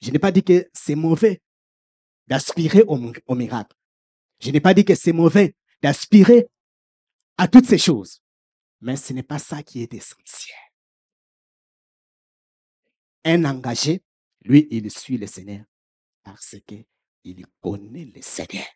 Je 0.00 0.10
n'ai 0.10 0.18
pas 0.18 0.32
dit 0.32 0.42
que 0.42 0.68
c'est 0.72 0.94
mauvais 0.94 1.42
d'aspirer 2.26 2.82
au, 2.82 2.96
miracle. 3.34 3.76
Je 4.40 4.50
n'ai 4.50 4.60
pas 4.60 4.74
dit 4.74 4.84
que 4.84 4.94
c'est 4.94 5.12
mauvais 5.12 5.54
d'aspirer 5.82 6.48
à 7.36 7.48
toutes 7.48 7.66
ces 7.66 7.78
choses. 7.78 8.22
Mais 8.80 8.96
ce 8.96 9.12
n'est 9.12 9.22
pas 9.22 9.38
ça 9.38 9.62
qui 9.62 9.82
est 9.82 9.94
essentiel. 9.94 10.56
Un 13.24 13.44
engagé, 13.44 14.02
lui, 14.42 14.68
il 14.70 14.90
suit 14.90 15.18
le 15.18 15.26
Seigneur 15.26 15.64
parce 16.22 16.56
qu'il 16.66 17.46
connaît 17.60 18.04
le 18.04 18.22
Seigneur. 18.22 18.66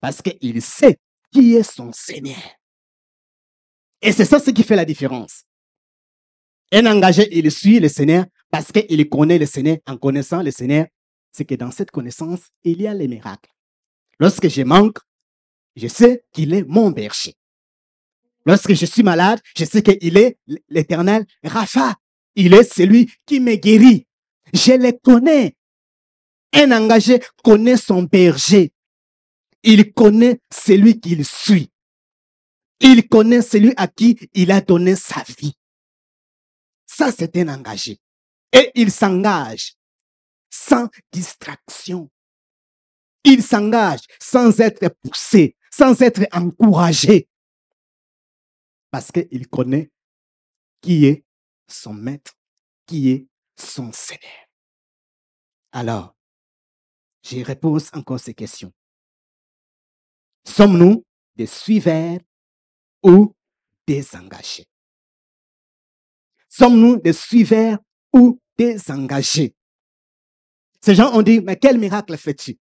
Parce 0.00 0.22
qu'il 0.22 0.62
sait 0.62 0.98
qui 1.32 1.54
est 1.54 1.62
son 1.62 1.92
Seigneur. 1.92 2.36
Et 4.00 4.12
c'est 4.12 4.24
ça 4.24 4.38
ce 4.38 4.50
qui 4.50 4.62
fait 4.62 4.76
la 4.76 4.84
différence. 4.84 5.44
Un 6.72 6.86
engagé, 6.86 7.28
il 7.36 7.50
suit 7.50 7.80
le 7.80 7.88
Seigneur 7.88 8.26
parce 8.50 8.70
qu'il 8.72 9.08
connaît 9.08 9.38
le 9.38 9.46
Seigneur. 9.46 9.78
En 9.86 9.96
connaissant 9.96 10.42
le 10.42 10.50
Seigneur, 10.50 10.86
c'est 11.32 11.44
que 11.44 11.54
dans 11.54 11.70
cette 11.70 11.90
connaissance, 11.90 12.48
il 12.64 12.82
y 12.82 12.86
a 12.86 12.94
les 12.94 13.08
miracles. 13.08 13.50
Lorsque 14.20 14.48
je 14.48 14.62
manque, 14.62 14.98
je 15.76 15.88
sais 15.88 16.24
qu'il 16.32 16.52
est 16.54 16.64
mon 16.64 16.90
berger. 16.90 17.34
Lorsque 18.44 18.74
je 18.74 18.86
suis 18.86 19.02
malade, 19.02 19.40
je 19.56 19.64
sais 19.64 19.82
qu'il 19.82 20.16
est 20.16 20.38
l'éternel 20.68 21.26
Rapha. 21.42 21.96
Il 22.34 22.54
est 22.54 22.64
celui 22.64 23.10
qui 23.26 23.40
me 23.40 23.56
guérit. 23.56 24.06
Je 24.52 24.72
le 24.72 24.92
connais. 24.92 25.56
Un 26.54 26.72
engagé 26.72 27.20
connaît 27.42 27.76
son 27.76 28.04
berger. 28.04 28.72
Il 29.62 29.92
connaît 29.92 30.40
celui 30.52 31.00
qu'il 31.00 31.24
suit. 31.24 31.70
Il 32.80 33.08
connaît 33.08 33.42
celui 33.42 33.72
à 33.76 33.88
qui 33.88 34.16
il 34.34 34.52
a 34.52 34.60
donné 34.60 34.94
sa 34.94 35.22
vie. 35.38 35.54
Ça, 36.86 37.10
c'est 37.12 37.36
un 37.36 37.48
engagé. 37.48 37.98
Et 38.52 38.70
il 38.74 38.90
s'engage 38.90 39.74
sans 40.50 40.88
distraction. 41.12 42.10
Il 43.24 43.42
s'engage 43.42 44.00
sans 44.20 44.58
être 44.60 44.88
poussé, 45.02 45.56
sans 45.70 46.00
être 46.00 46.22
encouragé. 46.32 47.28
Parce 48.90 49.10
qu'il 49.12 49.48
connaît 49.48 49.90
qui 50.80 51.04
est 51.06 51.24
son 51.66 51.92
maître, 51.92 52.32
qui 52.86 53.10
est 53.10 53.28
son 53.56 53.92
Seigneur. 53.92 54.48
Alors, 55.72 56.16
je 57.22 57.44
repose 57.44 57.90
encore 57.92 58.20
ces 58.20 58.34
questions. 58.34 58.72
Sommes-nous 60.44 61.04
des 61.36 61.46
suiveurs 61.46 62.18
ou 63.02 63.34
des 63.86 64.16
engagés? 64.16 64.66
Sommes-nous 66.48 66.96
des 67.00 67.12
suiveurs 67.12 67.78
ou 68.12 68.40
des 68.56 68.90
engagés? 68.90 69.54
Ces 70.80 70.94
gens 70.94 71.14
ont 71.14 71.22
dit, 71.22 71.40
mais 71.40 71.56
quel 71.56 71.78
miracle 71.78 72.16
fais-tu? 72.16 72.58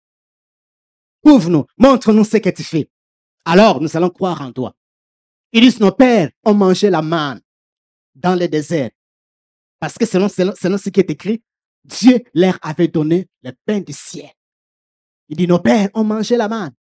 Prouve-nous, 1.22 1.66
montre-nous 1.78 2.24
ce 2.24 2.38
que 2.38 2.50
tu 2.50 2.64
fais. 2.64 2.90
Alors, 3.46 3.82
nous 3.82 3.96
allons 3.96 4.10
croire 4.10 4.42
en 4.42 4.52
toi. 4.52 4.76
Ils 5.52 5.62
disent, 5.62 5.80
nos 5.80 5.92
pères 5.92 6.32
ont 6.44 6.54
mangé 6.54 6.90
la 6.90 7.02
manne 7.02 7.42
dans 8.14 8.36
le 8.36 8.48
désert. 8.48 8.92
Parce 9.80 9.98
que 9.98 10.06
selon, 10.06 10.30
selon, 10.30 10.54
selon 10.56 10.78
ce 10.78 10.90
qui 10.90 11.00
est 11.00 11.10
écrit, 11.10 11.44
Dieu 11.84 12.24
leur 12.34 12.58
avait 12.62 12.88
donné 12.88 13.28
le 13.44 13.52
pain 13.66 13.80
du 13.80 13.94
ciel. 13.94 14.32
Il 15.30 15.38
dit, 15.38 15.48
nos 15.48 15.60
pères 15.60 15.90
ont 15.94 16.04
mangé 16.04 16.38
la 16.38 16.48
manne. 16.48 16.74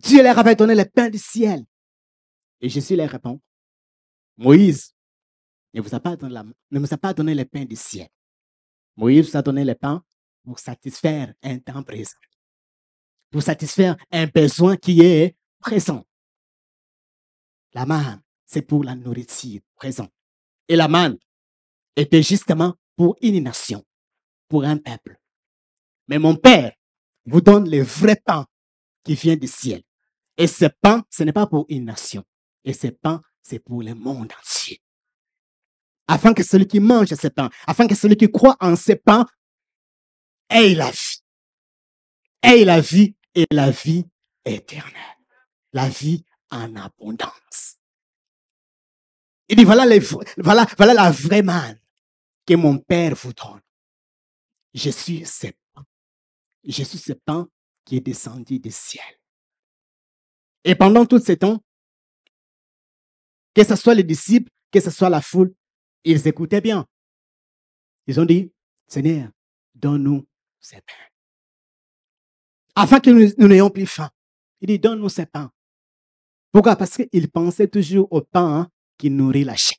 Dieu 0.00 0.22
leur 0.22 0.38
avait 0.38 0.56
donné 0.56 0.74
le 0.74 0.86
pain 0.86 1.10
du 1.10 1.18
ciel. 1.18 1.62
Et 2.62 2.70
Jésus 2.70 2.96
leur 2.96 3.10
répond, 3.10 3.38
Moïse 4.38 4.94
ne 5.74 5.82
vous 5.82 5.94
a 5.94 6.00
pas 6.00 6.16
donné, 6.16 6.32
la, 6.32 6.42
ne 6.70 6.78
vous 6.78 6.94
a 6.94 6.96
pas 6.96 7.12
donné 7.12 7.34
le 7.34 7.44
pain 7.44 7.66
du 7.66 7.76
ciel. 7.76 8.08
Moïse 8.96 9.30
vous 9.30 9.36
a 9.36 9.42
donné 9.42 9.62
le 9.62 9.74
pain 9.74 10.02
pour 10.42 10.58
satisfaire 10.58 11.34
un 11.42 11.58
temps 11.58 11.82
présent. 11.82 12.16
Pour 13.30 13.42
satisfaire 13.42 13.96
un 14.10 14.26
besoin 14.26 14.78
qui 14.78 15.02
est 15.02 15.36
présent. 15.58 16.02
La 17.74 17.84
manne, 17.84 18.22
c'est 18.46 18.62
pour 18.62 18.84
la 18.84 18.94
nourriture 18.94 19.60
présente. 19.76 20.12
Et 20.66 20.76
la 20.76 20.88
manne 20.88 21.18
était 21.94 22.22
justement 22.22 22.74
pour 22.96 23.16
une 23.20 23.42
nation, 23.42 23.84
pour 24.48 24.64
un 24.64 24.78
peuple. 24.78 25.20
Mais 26.08 26.18
mon 26.18 26.36
Père 26.36 26.72
vous 27.26 27.42
donne 27.42 27.68
le 27.68 27.82
vrai 27.82 28.16
pain 28.16 28.46
qui 29.04 29.14
vient 29.14 29.36
du 29.36 29.46
ciel. 29.46 29.82
Et 30.40 30.48
ce 30.48 30.64
pain, 30.64 31.04
ce 31.10 31.22
n'est 31.22 31.32
pas 31.32 31.46
pour 31.46 31.66
une 31.68 31.84
nation. 31.84 32.24
Et 32.64 32.72
ce 32.72 32.88
pain, 32.88 33.22
c'est 33.42 33.60
pour 33.60 33.82
le 33.82 33.94
monde 33.94 34.32
entier 34.32 34.82
afin 36.10 36.34
que 36.34 36.42
celui 36.42 36.66
qui 36.66 36.80
mange 36.80 37.14
ce 37.14 37.28
pain, 37.28 37.48
afin 37.68 37.86
que 37.86 37.94
celui 37.94 38.16
qui 38.16 38.28
croit 38.30 38.56
en 38.58 38.74
ce 38.74 38.92
pain 38.92 39.24
ait 40.48 40.74
la 40.74 40.90
vie. 40.90 41.22
Ait 42.42 42.64
la 42.64 42.80
vie 42.80 43.14
et 43.34 43.46
la 43.52 43.70
vie 43.70 44.06
éternelle. 44.44 45.18
La 45.72 45.88
vie 45.88 46.24
en 46.50 46.74
abondance. 46.74 47.76
Il 49.48 49.56
dit, 49.56 49.64
voilà, 49.64 49.84
la 49.86 51.10
vraie 51.12 51.42
manne 51.42 51.78
que 52.44 52.54
mon 52.54 52.78
Père 52.78 53.14
vous 53.14 53.32
donne. 53.32 53.60
Je 54.74 54.90
suis 54.90 55.24
ce 55.24 55.46
pain. 55.72 55.84
Je 56.64 56.82
suis 56.82 56.98
ce 56.98 57.12
pain 57.12 57.48
qui 57.84 57.98
est 57.98 58.00
descendu 58.00 58.58
du 58.58 58.72
ciel. 58.72 59.19
Et 60.64 60.74
pendant 60.74 61.06
tout 61.06 61.18
ce 61.18 61.32
temps, 61.32 61.62
que 63.54 63.64
ce 63.64 63.76
soit 63.76 63.94
les 63.94 64.04
disciples, 64.04 64.50
que 64.70 64.80
ce 64.80 64.90
soit 64.90 65.10
la 65.10 65.20
foule, 65.20 65.54
Ils 66.04 66.26
écoutaient 66.26 66.60
bien. 66.60 66.86
Ils 68.06 68.18
ont 68.20 68.24
dit, 68.24 68.52
Seigneur, 68.86 69.30
donne-nous 69.74 70.26
ces 70.60 70.80
pains. 70.80 71.08
Afin 72.74 73.00
que 73.00 73.10
nous 73.10 73.48
n'ayons 73.48 73.70
plus 73.70 73.86
faim. 73.86 74.10
Il 74.60 74.68
dit, 74.68 74.78
donne-nous 74.78 75.08
ces 75.08 75.26
pains. 75.26 75.50
Pourquoi? 76.52 76.76
Parce 76.76 76.96
qu'ils 76.96 77.30
pensaient 77.30 77.68
toujours 77.68 78.08
au 78.10 78.22
pain 78.22 78.70
qui 78.96 79.10
nourrit 79.10 79.44
la 79.44 79.56
chair. 79.56 79.76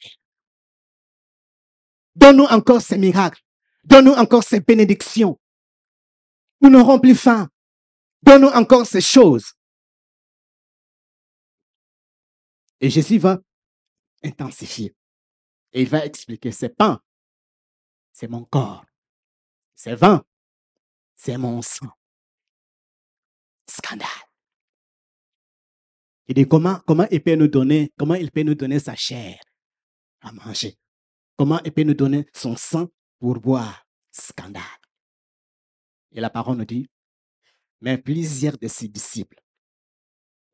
Donne-nous 2.15 2.45
encore 2.45 2.81
ces 2.81 2.97
miracles. 2.97 3.41
Donne-nous 3.83 4.13
encore 4.13 4.43
ces 4.43 4.59
bénédictions. 4.59 5.39
Nous 6.61 6.69
n'aurons 6.69 6.99
plus 6.99 7.15
faim. 7.15 7.49
Donne-nous 8.21 8.49
encore 8.49 8.85
ces 8.85 9.01
choses. 9.01 9.53
Et 12.81 12.89
Jésus 12.89 13.19
va 13.19 13.39
intensifier. 14.23 14.95
Et 15.71 15.83
il 15.83 15.87
va 15.87 16.05
expliquer, 16.05 16.51
c'est 16.51 16.75
pain, 16.75 17.01
c'est 18.11 18.27
mon 18.27 18.43
corps. 18.43 18.85
C'est 19.75 19.95
vin, 19.95 20.23
c'est 21.15 21.37
mon 21.37 21.61
sang. 21.61 21.91
Scandale. 23.67 24.07
Il 26.27 26.35
dit 26.35 26.47
comment, 26.47 26.79
comment 26.85 27.07
il 27.09 27.23
peut 27.23 27.35
nous 27.35 27.47
donner, 27.47 27.93
comment 27.97 28.15
il 28.15 28.31
peut 28.31 28.43
nous 28.43 28.55
donner 28.55 28.79
sa 28.79 28.95
chair 28.95 29.39
à 30.21 30.31
manger? 30.31 30.77
Comment 31.37 31.61
il 31.63 31.71
peut 31.71 31.83
nous 31.83 31.93
donner 31.93 32.27
son 32.33 32.55
sang 32.55 32.89
pour 33.19 33.39
boire? 33.39 33.87
Scandale. 34.11 34.63
Et 36.11 36.19
la 36.19 36.29
parole 36.29 36.57
nous 36.57 36.65
dit, 36.65 36.89
mais 37.79 37.97
plusieurs 37.97 38.57
de 38.57 38.67
ses 38.67 38.89
disciples 38.89 39.41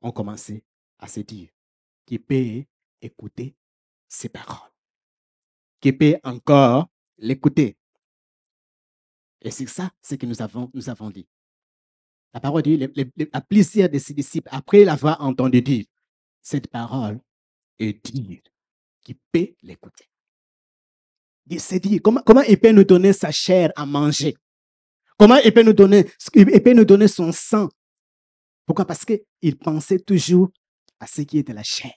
ont 0.01 0.11
commencé 0.11 0.63
à 0.99 1.07
se 1.07 1.21
dire, 1.21 1.49
qui 2.07 2.17
peut 2.17 2.63
écouter 3.01 3.55
ses 4.07 4.29
paroles, 4.29 4.71
qui 5.79 5.91
peut 5.93 6.17
encore 6.23 6.87
l'écouter. 7.17 7.77
Et 9.41 9.51
c'est 9.51 9.67
ça 9.67 9.91
ce 10.01 10.15
que 10.15 10.25
nous 10.25 10.41
avons, 10.41 10.71
nous 10.73 10.89
avons 10.89 11.11
dit. 11.11 11.27
La 12.33 12.39
parole 12.39 12.63
dit, 12.63 12.79
à 13.33 13.41
plusieurs 13.41 13.89
de 13.89 13.99
ses 13.99 14.13
disciples, 14.13 14.49
après 14.51 14.83
l'avoir 14.83 15.21
entendu 15.21 15.61
dire, 15.61 15.85
cette 16.41 16.67
parole 16.67 17.19
est 17.77 18.03
dire, 18.11 18.41
qui 19.01 19.13
peut 19.31 19.53
l'écouter. 19.61 20.09
C'est 21.59 21.79
dire, 21.79 21.99
comment, 22.03 22.21
comment 22.25 22.41
il 22.41 22.59
peut 22.59 22.71
nous 22.71 22.83
donner 22.83 23.13
sa 23.13 23.31
chair 23.31 23.71
à 23.75 23.85
manger? 23.85 24.35
Comment 25.17 25.37
il 25.37 25.53
peut 25.53 25.63
nous 25.63 25.73
donner, 25.73 26.05
il 26.35 26.63
peut 26.63 26.73
nous 26.73 26.85
donner 26.85 27.07
son 27.07 27.31
sang? 27.31 27.69
Pourquoi? 28.65 28.85
Parce 28.85 29.05
qu'il 29.05 29.57
pensait 29.57 29.99
toujours 29.99 30.51
à 30.99 31.07
ce 31.07 31.21
qui 31.21 31.39
est 31.39 31.47
de 31.47 31.53
la 31.53 31.63
chair, 31.63 31.95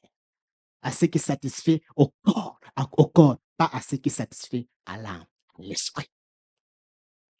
à 0.82 0.92
ce 0.92 1.06
qui 1.06 1.18
satisfait 1.18 1.82
au 1.96 2.12
corps, 2.22 2.60
au 2.92 3.06
corps, 3.06 3.38
pas 3.56 3.70
à 3.72 3.80
ce 3.80 3.96
qui 3.96 4.10
satisfait 4.10 4.68
à 4.86 4.96
l'âme, 4.98 5.26
l'esprit. 5.58 6.08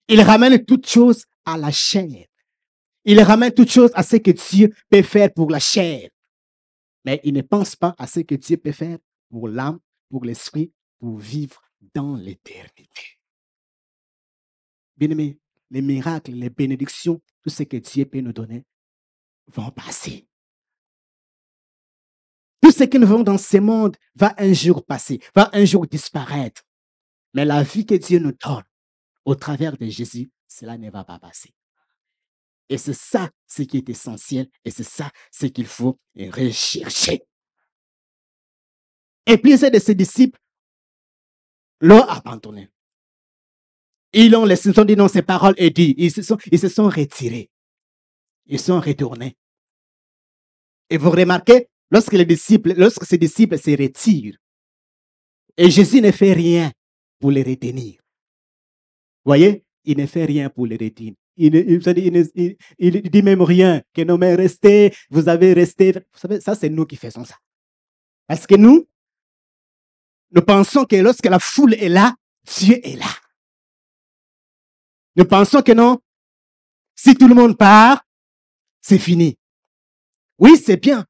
Il 0.08 0.20
ramène 0.22 0.64
toutes 0.64 0.88
choses 0.88 1.24
à 1.44 1.56
la 1.56 1.70
chair. 1.70 2.26
Il 3.04 3.20
ramène 3.20 3.52
toutes 3.52 3.70
choses 3.70 3.92
à 3.94 4.02
ce 4.02 4.16
que 4.16 4.32
Dieu 4.32 4.74
peut 4.90 5.02
faire 5.02 5.32
pour 5.32 5.50
la 5.50 5.60
chair. 5.60 6.10
Mais 7.04 7.20
il 7.24 7.32
ne 7.32 7.42
pense 7.42 7.76
pas 7.76 7.94
à 7.96 8.06
ce 8.06 8.20
que 8.20 8.34
Dieu 8.34 8.56
peut 8.56 8.72
faire 8.72 8.98
pour 9.30 9.48
l'âme, 9.48 9.78
pour 10.10 10.24
l'esprit, 10.24 10.72
pour 10.98 11.16
vivre 11.16 11.62
dans 11.94 12.16
l'éternité. 12.16 13.18
Bien-aimés, 14.96 15.38
les 15.70 15.80
miracles, 15.80 16.32
les 16.32 16.50
bénédictions, 16.50 17.22
tout 17.42 17.48
ce 17.50 17.62
que 17.62 17.78
Dieu 17.78 18.04
peut 18.04 18.20
nous 18.20 18.32
donner 18.32 18.64
vont 19.46 19.70
passer. 19.70 20.26
Tout 22.60 22.72
ce 22.72 22.84
que 22.84 22.98
nous 22.98 23.06
vivons 23.06 23.22
dans 23.22 23.38
ce 23.38 23.56
monde 23.58 23.96
va 24.14 24.34
un 24.38 24.52
jour 24.52 24.84
passer, 24.84 25.20
va 25.34 25.50
un 25.52 25.64
jour 25.64 25.86
disparaître. 25.86 26.62
Mais 27.34 27.44
la 27.44 27.62
vie 27.62 27.86
que 27.86 27.94
Dieu 27.94 28.18
nous 28.18 28.32
donne 28.32 28.64
au 29.24 29.34
travers 29.34 29.76
de 29.76 29.86
Jésus, 29.86 30.30
cela 30.48 30.76
ne 30.76 30.90
va 30.90 31.04
pas 31.04 31.18
passer. 31.18 31.54
Et 32.68 32.78
c'est 32.78 32.94
ça 32.94 33.30
ce 33.46 33.62
qui 33.62 33.78
est 33.78 33.88
essentiel 33.88 34.48
et 34.64 34.70
c'est 34.70 34.84
ça 34.84 35.10
ce 35.32 35.46
qu'il 35.46 35.66
faut 35.66 35.98
rechercher. 36.16 37.22
Et 39.26 39.38
plusieurs 39.38 39.70
de 39.70 39.78
ses 39.78 39.94
disciples 39.94 40.40
l'ont 41.80 42.02
abandonné. 42.02 42.70
Ils 44.12 44.34
ont 44.34 44.44
laissé, 44.44 44.70
ils 44.70 44.80
ont 44.80 44.84
dit 44.84 44.96
non, 44.96 45.08
ces 45.08 45.22
paroles 45.22 45.54
et 45.56 45.70
dit, 45.70 45.94
ils 45.98 46.10
se 46.10 46.22
sont, 46.22 46.36
ils 46.50 46.58
se 46.58 46.68
sont 46.68 46.88
retirés. 46.88 47.50
Ils 48.46 48.58
sont 48.58 48.80
retournés. 48.80 49.36
Et 50.88 50.96
vous 50.96 51.10
remarquez, 51.10 51.68
lorsque 51.90 52.12
les 52.12 52.24
disciples, 52.24 52.74
lorsque 52.76 53.04
ces 53.04 53.18
disciples 53.18 53.58
se 53.58 53.70
retirent, 53.70 54.36
et 55.56 55.70
Jésus 55.70 56.00
ne 56.00 56.10
fait 56.10 56.32
rien 56.32 56.72
pour 57.18 57.30
les 57.30 57.42
retenir. 57.42 58.00
Voyez, 59.24 59.64
il 59.84 59.98
ne 59.98 60.06
fait 60.06 60.24
rien 60.24 60.48
pour 60.48 60.66
les 60.66 60.76
retenir. 60.76 61.14
Il, 61.36 61.54
il, 62.78 63.02
dit 63.02 63.22
même 63.22 63.42
rien, 63.42 63.82
que 63.94 64.02
non, 64.02 64.18
mais 64.18 64.34
restez, 64.34 64.94
vous 65.10 65.28
avez 65.28 65.52
resté. 65.52 65.92
Vous 65.92 66.18
savez, 66.18 66.40
ça, 66.40 66.54
c'est 66.54 66.68
nous 66.68 66.86
qui 66.86 66.96
faisons 66.96 67.24
ça. 67.24 67.36
Parce 68.26 68.46
que 68.46 68.54
nous, 68.54 68.86
nous 70.32 70.42
pensons 70.42 70.84
que 70.84 70.96
lorsque 70.96 71.26
la 71.26 71.38
foule 71.38 71.74
est 71.74 71.88
là, 71.88 72.14
Dieu 72.44 72.78
est 72.86 72.96
là. 72.96 73.10
Nous 75.16 75.24
pensons 75.24 75.62
que 75.62 75.72
non, 75.72 75.98
si 76.94 77.14
tout 77.14 77.28
le 77.28 77.34
monde 77.34 77.56
part, 77.56 78.04
c'est 78.80 78.98
fini. 78.98 79.36
Oui, 80.38 80.56
c'est 80.56 80.76
bien 80.76 81.06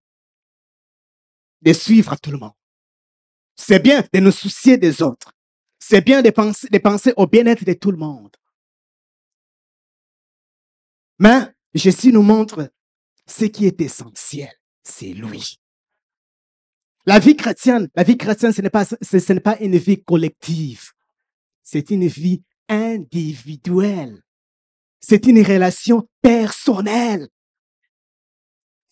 de 1.63 1.73
suivre 1.73 2.17
tout 2.17 2.31
le 2.31 2.39
monde. 2.39 2.53
C'est 3.57 3.81
bien 3.81 4.03
de 4.13 4.21
nous 4.21 4.33
soucier 4.33 4.79
des 4.79 5.03
autres. 5.03 5.33
C'est 5.79 6.01
bien 6.01 6.23
de 6.23 6.31
penser, 6.31 6.69
de 6.69 6.79
penser 6.79 7.13
au 7.17 7.27
bien-être 7.27 7.65
de 7.65 7.73
tout 7.73 7.91
le 7.91 7.97
monde. 7.97 8.37
Mais 11.19 11.55
Jésus 11.75 12.13
nous 12.13 12.23
montre 12.23 12.73
ce 13.27 13.45
qui 13.45 13.67
est 13.67 13.81
essentiel, 13.81 14.53
c'est 14.83 15.13
lui. 15.13 15.61
La 17.07 17.19
vie 17.19 17.37
chrétienne, 17.37 17.89
la 17.95 18.03
vie 18.03 18.17
chrétienne, 18.17 18.53
ce 18.53 18.61
n'est 18.61 18.71
pas, 18.71 18.85
ce, 18.85 19.33
n'est 19.33 19.41
pas 19.41 19.59
une 19.61 19.77
vie 19.77 20.03
collective. 20.03 20.93
C'est 21.63 21.91
une 21.91 22.07
vie 22.07 22.43
individuelle. 22.69 24.23
C'est 25.01 25.27
une 25.27 25.43
relation 25.43 26.09
personnelle. 26.21 27.29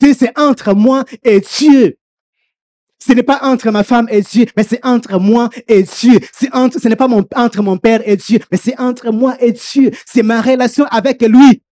C'est 0.00 0.38
entre 0.38 0.74
moi 0.74 1.04
et 1.22 1.40
Dieu. 1.40 1.97
Ce 2.98 3.12
n'est 3.12 3.22
pas 3.22 3.40
entre 3.42 3.70
ma 3.70 3.84
femme 3.84 4.08
et 4.10 4.22
Dieu, 4.22 4.46
mais 4.56 4.64
c'est 4.64 4.84
entre 4.84 5.18
moi 5.18 5.50
et 5.68 5.82
Dieu. 5.82 6.18
C'est 6.32 6.52
entre, 6.54 6.80
ce 6.80 6.88
n'est 6.88 6.96
pas 6.96 7.08
entre 7.36 7.62
mon 7.62 7.78
père 7.78 8.02
et 8.04 8.16
Dieu, 8.16 8.40
mais 8.50 8.58
c'est 8.58 8.78
entre 8.80 9.12
moi 9.12 9.36
et 9.40 9.52
Dieu. 9.52 9.90
C'est 10.04 10.22
ma 10.22 10.42
relation 10.42 10.84
avec 10.86 11.22
lui. 11.22 11.62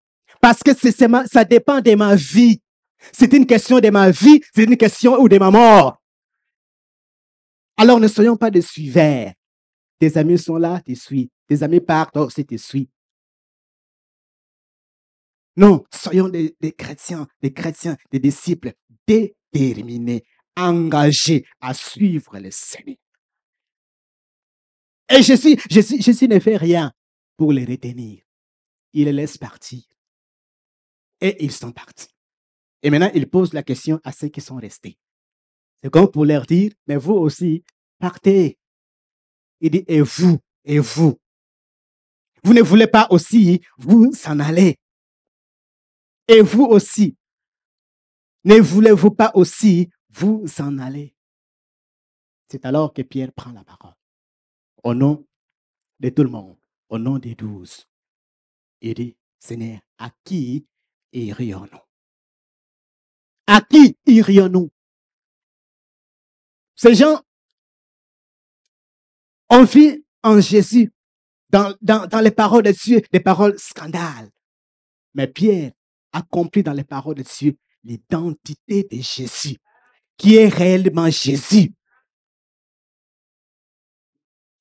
Parce 0.41 0.63
que 0.63 0.71
c'est, 0.75 0.93
ça 0.93 1.45
dépend 1.45 1.81
de 1.81 1.95
ma 1.95 2.15
vie. 2.15 2.61
C'est 3.13 3.33
une 3.33 3.47
question 3.47 3.81
de 3.81 3.91
ma 3.91 4.11
vie, 4.11 4.41
c'est 4.55 4.65
une 4.65 4.77
question 4.77 5.21
ou 5.21 5.29
de 5.29 5.39
ma 5.39 5.51
mort. 5.51 6.01
Alors 7.77 8.01
ne 8.01 8.09
soyons 8.09 8.37
pas 8.37 8.51
des 8.51 8.63
suiveurs. 8.63 9.33
Tes 9.99 10.17
amis 10.17 10.39
sont 10.39 10.57
là, 10.57 10.81
tu 10.85 10.95
suis. 10.95 11.31
Tes 11.49 11.63
amis 11.63 11.81
partent, 11.81 12.17
aussi 12.17 12.45
tu 12.45 12.59
suis. 12.59 12.89
Non, 15.57 15.85
soyons 15.93 16.29
des, 16.29 16.55
chrétiens, 16.77 17.27
des 17.43 17.53
chrétiens, 17.53 17.97
des 18.11 18.19
disciples 18.19 18.73
déterminés, 19.07 20.25
engagés 20.57 21.47
à 21.61 21.75
suivre 21.75 22.39
le 22.39 22.51
Seigneur. 22.51 22.97
Et 25.09 25.23
Jésus, 25.23 25.57
Jésus, 25.71 26.03
Jésus 26.03 26.29
ne 26.29 26.41
fait 26.41 26.57
rien 26.57 26.93
pour 27.37 27.53
les 27.53 27.65
retenir. 27.65 28.23
Il 28.93 29.05
les 29.05 29.13
laisse 29.13 29.39
partir. 29.39 29.83
Et 31.21 31.45
ils 31.45 31.53
sont 31.53 31.73
partis. 31.73 32.09
Et 32.83 32.91
maintenant, 32.91 33.11
il 33.15 33.29
pose 33.29 33.53
la 33.53 33.63
question 33.63 34.01
à 34.05 34.13
ceux 34.13 34.29
qui 34.29 34.41
sont 34.41 34.57
restés. 34.57 34.99
C'est 35.83 35.91
comme 35.91 36.11
pour 36.11 36.25
leur 36.25 36.47
dire, 36.47 36.73
mais 36.87 36.97
vous 36.97 37.15
aussi, 37.15 37.65
partez. 37.99 38.59
Il 39.61 39.71
dit, 39.71 39.85
et 39.87 40.01
vous, 40.01 40.39
et 40.65 40.79
vous. 40.79 41.19
Vous 42.43 42.55
ne 42.55 42.63
voulez 42.63 42.87
pas 42.87 43.07
aussi 43.11 43.61
vous 43.79 44.13
s'en 44.13 44.39
aller. 44.41 44.79
Et 46.29 46.43
vous 46.43 46.65
aussi. 46.65 47.17
Ne 48.45 48.61
voulez-vous 48.61 49.11
pas 49.11 49.31
aussi 49.35 49.91
vous 50.19 50.47
en 50.61 50.79
aller? 50.79 51.15
C'est 52.51 52.65
alors 52.65 52.93
que 52.95 53.03
Pierre 53.03 53.33
prend 53.33 53.53
la 53.53 53.65
parole. 53.65 53.95
Au 54.83 54.95
nom 54.95 55.27
de 56.01 56.09
tout 56.09 56.23
le 56.23 56.31
monde, 56.31 56.57
au 56.89 56.99
nom 56.99 57.19
des 57.19 57.35
douze, 57.35 57.87
il 58.81 58.95
dit, 58.95 59.17
Seigneur, 59.39 59.81
à 59.99 60.11
qui 60.25 60.67
irions-nous? 61.13 61.81
À 63.47 63.61
qui 63.61 63.99
irions-nous? 64.07 64.71
Ces 66.77 66.95
gens 66.95 67.23
ont 69.51 69.65
vu 69.65 70.05
en 70.23 70.41
Jésus, 70.41 70.93
dans 71.49 72.21
les 72.23 72.31
paroles 72.31 72.65
de 72.65 72.73
Dieu, 72.73 73.03
des 73.13 73.21
paroles 73.21 73.59
scandales. 73.59 74.31
Mais 75.15 75.27
Pierre 75.27 75.73
a 76.13 76.23
compris 76.23 76.63
dans 76.63 76.73
les 76.73 76.85
paroles 76.85 77.17
de 77.17 77.23
Dieu 77.23 77.59
l'identité 77.83 78.85
de 78.85 79.01
Jésus, 79.01 79.57
qui 80.17 80.37
est 80.37 80.49
réellement 80.49 81.11
Jésus. 81.11 81.73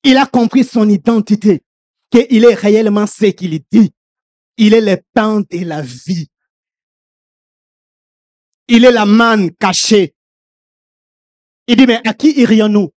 Il 0.02 0.16
a 0.16 0.26
compris 0.26 0.64
son 0.64 0.88
identité, 0.88 1.62
qu'il 2.10 2.44
est 2.44 2.54
réellement 2.54 3.06
ce 3.06 3.26
qu'il 3.26 3.60
dit. 3.70 3.92
Il 4.56 4.72
est 4.74 4.80
le 4.80 5.02
pain 5.12 5.40
de 5.40 5.64
la 5.64 5.82
vie. 5.82 6.28
Il 8.68 8.84
est 8.84 8.92
la 8.92 9.04
manne 9.04 9.50
cachée. 9.54 10.14
Il 11.66 11.76
dit, 11.76 11.86
mais 11.86 12.00
à 12.06 12.14
qui 12.14 12.30
irions-nous? 12.40 12.90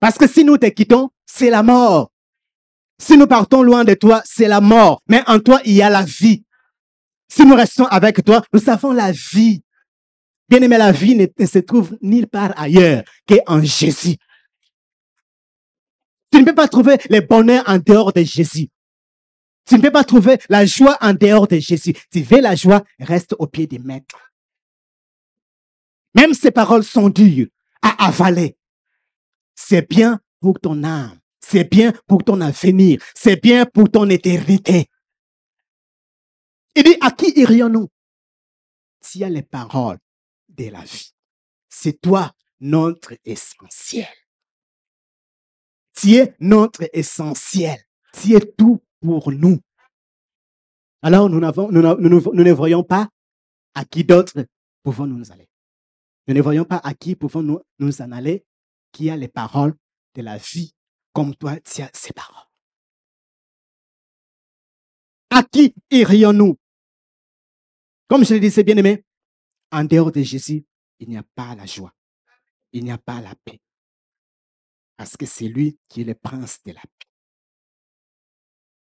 Parce 0.00 0.16
que 0.16 0.28
si 0.28 0.44
nous 0.44 0.58
te 0.58 0.66
quittons, 0.66 1.10
c'est 1.26 1.50
la 1.50 1.62
mort. 1.62 2.12
Si 3.00 3.16
nous 3.16 3.26
partons 3.26 3.62
loin 3.62 3.84
de 3.84 3.94
toi, 3.94 4.22
c'est 4.24 4.48
la 4.48 4.60
mort. 4.60 5.02
Mais 5.08 5.22
en 5.26 5.40
toi, 5.40 5.60
il 5.64 5.74
y 5.74 5.82
a 5.82 5.90
la 5.90 6.04
vie. 6.04 6.44
Si 7.28 7.44
nous 7.44 7.54
restons 7.54 7.86
avec 7.86 8.24
toi, 8.24 8.42
nous 8.52 8.70
avons 8.70 8.92
la 8.92 9.12
vie. 9.12 9.62
Bien 10.48 10.62
aimé, 10.62 10.78
la 10.78 10.92
vie 10.92 11.14
ne, 11.14 11.26
se 11.46 11.58
trouve 11.58 11.98
nulle 12.00 12.26
part 12.26 12.52
ailleurs 12.56 13.02
qu'en 13.26 13.62
Jésus. 13.62 14.16
Tu 16.32 16.40
ne 16.40 16.44
peux 16.44 16.54
pas 16.54 16.68
trouver 16.68 16.96
le 17.10 17.20
bonheur 17.20 17.64
en 17.66 17.78
dehors 17.78 18.12
de 18.12 18.22
Jésus. 18.22 18.68
Tu 19.66 19.74
ne 19.74 19.82
peux 19.82 19.90
pas 19.90 20.04
trouver 20.04 20.38
la 20.48 20.64
joie 20.64 20.96
en 21.02 21.12
dehors 21.12 21.46
de 21.46 21.58
Jésus. 21.58 21.92
Tu 22.10 22.22
veux 22.22 22.40
la 22.40 22.54
joie, 22.54 22.82
reste 22.98 23.34
au 23.38 23.46
pied 23.46 23.66
du 23.66 23.78
maître. 23.78 24.32
Même 26.14 26.32
ces 26.32 26.50
paroles 26.50 26.84
sont 26.84 27.10
dures 27.10 27.48
à 27.82 28.06
avaler. 28.06 28.56
C'est 29.54 29.86
bien 29.88 30.20
pour 30.40 30.58
ton 30.58 30.82
âme. 30.82 31.18
C'est 31.40 31.70
bien 31.70 31.92
pour 32.06 32.24
ton 32.24 32.40
avenir. 32.40 33.02
C'est 33.14 33.40
bien 33.40 33.66
pour 33.66 33.90
ton 33.90 34.08
éternité. 34.08 34.88
Il 36.74 36.84
dit, 36.84 36.96
à 37.00 37.10
qui 37.10 37.32
irions-nous? 37.36 37.88
S'il 39.00 39.20
y 39.20 39.24
a 39.24 39.28
les 39.28 39.42
paroles 39.42 39.98
de 40.58 40.70
la 40.70 40.82
vie, 40.82 41.14
c'est 41.68 42.00
toi 42.00 42.32
notre 42.60 43.14
essentiel. 43.24 44.08
Tu 45.94 46.14
es 46.14 46.34
notre 46.40 46.88
essentiel. 46.92 47.78
Tu 48.12 48.34
es 48.34 48.40
tout 48.40 48.82
pour 49.00 49.30
nous. 49.32 49.58
Alors, 51.02 51.28
nous, 51.28 51.40
nous, 51.40 51.70
nous 51.70 52.44
ne 52.44 52.52
voyons 52.52 52.82
pas 52.82 53.08
à 53.74 53.84
qui 53.84 54.04
d'autre 54.04 54.46
pouvons-nous 54.82 55.18
nous 55.18 55.32
aller. 55.32 55.48
Nous 56.26 56.34
ne 56.34 56.42
voyons 56.42 56.64
pas 56.64 56.80
à 56.82 56.94
qui 56.94 57.14
pouvons-nous 57.14 57.60
nous 57.78 58.02
en 58.02 58.12
aller, 58.12 58.44
qui 58.92 59.10
a 59.10 59.16
les 59.16 59.28
paroles 59.28 59.74
de 60.14 60.22
la 60.22 60.36
vie, 60.38 60.74
comme 61.12 61.34
toi, 61.34 61.58
tu 61.60 61.82
as 61.82 61.90
ces 61.92 62.12
paroles. 62.12 62.46
À 65.30 65.42
qui 65.42 65.74
irions-nous? 65.90 66.58
Comme 68.08 68.24
je 68.24 68.34
le 68.34 68.40
disais, 68.40 68.64
bien 68.64 68.76
aimé, 68.76 69.04
en 69.70 69.84
dehors 69.84 70.12
de 70.12 70.22
Jésus, 70.22 70.64
il 70.98 71.08
n'y 71.08 71.16
a 71.16 71.22
pas 71.34 71.54
la 71.54 71.66
joie, 71.66 71.94
il 72.72 72.84
n'y 72.84 72.90
a 72.90 72.98
pas 72.98 73.20
la 73.20 73.34
paix. 73.44 73.60
Parce 74.96 75.16
que 75.16 75.26
c'est 75.26 75.48
lui 75.48 75.78
qui 75.88 76.00
est 76.00 76.04
le 76.04 76.14
prince 76.14 76.58
de 76.64 76.72
la 76.72 76.80
paix. 76.80 77.08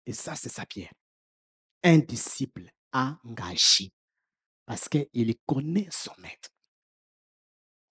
Et 0.05 0.13
ça, 0.13 0.35
c'est 0.35 0.49
sa 0.49 0.65
pierre. 0.65 0.93
Un 1.83 1.99
disciple 1.99 2.71
engagé. 2.91 3.91
Parce 4.65 4.89
qu'il 4.89 5.35
connaît 5.45 5.87
son 5.91 6.11
maître. 6.17 6.49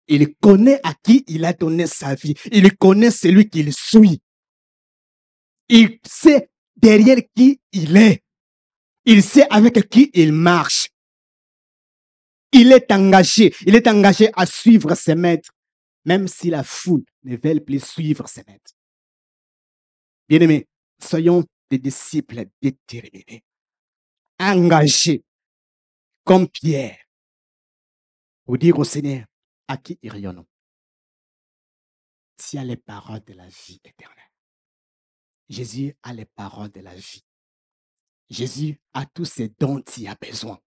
Il 0.08 0.34
connaît 0.36 0.80
à 0.82 0.94
qui 0.94 1.24
il 1.26 1.44
a 1.44 1.52
donné 1.52 1.86
sa 1.86 2.14
vie. 2.14 2.34
Il 2.52 2.76
connaît 2.76 3.10
celui 3.10 3.50
qu'il 3.50 3.72
suit. 3.74 4.20
Il 5.68 5.98
sait 6.06 6.48
derrière 6.76 7.18
qui 7.34 7.60
il 7.72 7.96
est. 7.96 8.22
Il 9.04 9.22
sait 9.22 9.46
avec 9.50 9.88
qui 9.88 10.10
il 10.14 10.32
marche. 10.32 10.88
Il 12.52 12.72
est 12.72 12.90
engagé. 12.92 13.54
Il 13.66 13.74
est 13.74 13.86
engagé 13.86 14.30
à 14.34 14.46
suivre 14.46 14.94
ses 14.94 15.14
maîtres, 15.14 15.50
même 16.04 16.28
si 16.28 16.50
la 16.50 16.62
foule 16.62 17.04
ne 17.24 17.36
veut 17.36 17.60
plus 17.60 17.84
suivre 17.84 18.28
ses 18.28 18.44
maîtres. 18.44 18.72
Bien-aimés, 20.28 20.68
soyons 21.00 21.44
des 21.70 21.78
disciples 21.78 22.46
déterminés, 22.62 23.44
engagés, 24.38 25.24
comme 26.24 26.48
Pierre, 26.48 26.98
pour 28.44 28.58
dire 28.58 28.78
au 28.78 28.84
Seigneur, 28.84 29.26
à 29.68 29.76
qui 29.76 29.98
irions-nous? 30.02 30.46
S'il 32.38 32.62
y 32.62 32.64
les 32.66 32.76
paroles 32.76 33.24
de 33.24 33.32
la 33.32 33.48
vie 33.48 33.80
éternelle. 33.84 34.30
Jésus 35.48 35.96
a 36.02 36.12
les 36.12 36.24
paroles 36.26 36.70
de 36.70 36.80
la 36.80 36.94
vie. 36.94 37.24
Jésus 38.28 38.80
a 38.92 39.06
tous 39.06 39.24
ces 39.24 39.48
dont 39.48 39.82
il 39.96 40.08
a 40.08 40.16
besoin. 40.16 40.60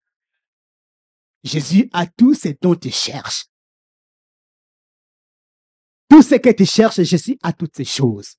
Jésus 1.44 1.90
a 1.94 2.06
tous 2.06 2.34
ces 2.34 2.58
dont 2.62 2.76
il 2.76 2.94
cherche. 2.94 3.46
Tout 6.10 6.22
ce 6.22 6.36
que 6.36 6.50
tu 6.50 6.66
cherches, 6.66 7.02
Jésus 7.02 7.38
a 7.44 7.54
toutes 7.54 7.76
ces 7.76 7.86
choses. 7.86 8.36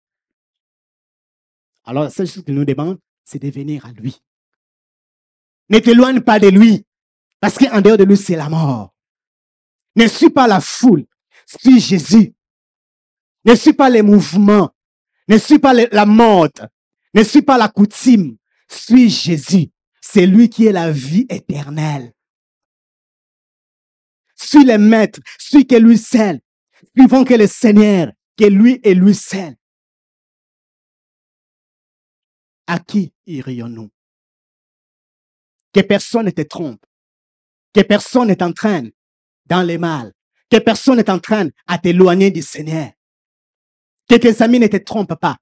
Alors, 1.84 2.04
la 2.04 2.10
seule 2.10 2.26
chose 2.26 2.44
qu'il 2.44 2.54
nous 2.54 2.64
demande, 2.64 2.98
c'est 3.24 3.38
de 3.38 3.48
venir 3.50 3.86
à 3.86 3.92
lui. 3.92 4.20
Ne 5.68 5.78
t'éloigne 5.78 6.20
pas 6.20 6.38
de 6.38 6.48
lui, 6.48 6.84
parce 7.40 7.56
qu'en 7.56 7.80
dehors 7.80 7.96
de 7.96 8.04
lui, 8.04 8.16
c'est 8.16 8.36
la 8.36 8.48
mort. 8.48 8.94
Ne 9.96 10.06
suis 10.08 10.30
pas 10.30 10.46
la 10.46 10.60
foule, 10.60 11.06
suis 11.46 11.80
Jésus. 11.80 12.34
Ne 13.44 13.54
suis 13.54 13.72
pas 13.72 13.88
les 13.88 14.02
mouvements, 14.02 14.70
ne 15.28 15.38
suis 15.38 15.58
pas 15.58 15.72
la 15.72 16.06
mode, 16.06 16.68
ne 17.14 17.22
suis 17.22 17.42
pas 17.42 17.56
la 17.56 17.68
coutume, 17.68 18.36
suis 18.68 19.08
Jésus. 19.08 19.70
C'est 20.02 20.26
lui 20.26 20.50
qui 20.50 20.66
est 20.66 20.72
la 20.72 20.90
vie 20.90 21.26
éternelle. 21.30 22.12
Suis 24.40 24.64
le 24.64 24.78
maître, 24.78 25.20
suis 25.38 25.66
que 25.66 25.76
lui 25.76 25.98
seul. 25.98 26.40
Suivons 26.96 27.24
que 27.24 27.34
le 27.34 27.46
Seigneur, 27.46 28.10
que 28.38 28.46
lui 28.46 28.80
et 28.82 28.94
lui 28.94 29.14
seul. 29.14 29.54
À 32.66 32.78
qui 32.78 33.12
irions-nous? 33.26 33.90
Que 35.72 35.80
personne 35.80 36.26
ne 36.26 36.30
te 36.30 36.40
trompe. 36.40 36.84
Que 37.74 37.82
personne 37.82 38.28
ne 38.28 38.34
t'entraîne 38.34 38.90
dans 39.46 39.62
les 39.62 39.78
mal. 39.78 40.12
Que 40.50 40.58
personne 40.58 40.96
n'est 40.96 41.10
en 41.10 41.18
train 41.18 41.48
à 41.66 41.78
t'éloigner 41.78 42.30
du 42.30 42.42
Seigneur. 42.42 42.90
Que 44.08 44.16
tes 44.16 44.42
amis 44.42 44.58
ne 44.58 44.66
te 44.66 44.78
trompent 44.78 45.20
pas. 45.20 45.36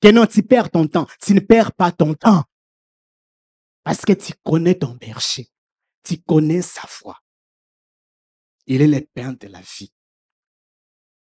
Que 0.00 0.08
non, 0.08 0.24
tu 0.24 0.42
perds 0.42 0.70
ton 0.70 0.86
temps. 0.86 1.06
Tu 1.20 1.34
ne 1.34 1.40
perds 1.40 1.72
pas 1.72 1.90
ton 1.90 2.14
temps. 2.14 2.44
Parce 3.82 4.02
que 4.02 4.12
tu 4.12 4.32
connais 4.44 4.76
ton 4.76 4.94
berger. 4.94 5.48
Tu 6.04 6.18
connais 6.22 6.62
sa 6.62 6.82
foi. 6.82 7.18
Il 8.66 8.82
est 8.82 8.88
le 8.88 9.06
pain 9.06 9.32
de 9.32 9.46
la 9.46 9.60
vie. 9.60 9.92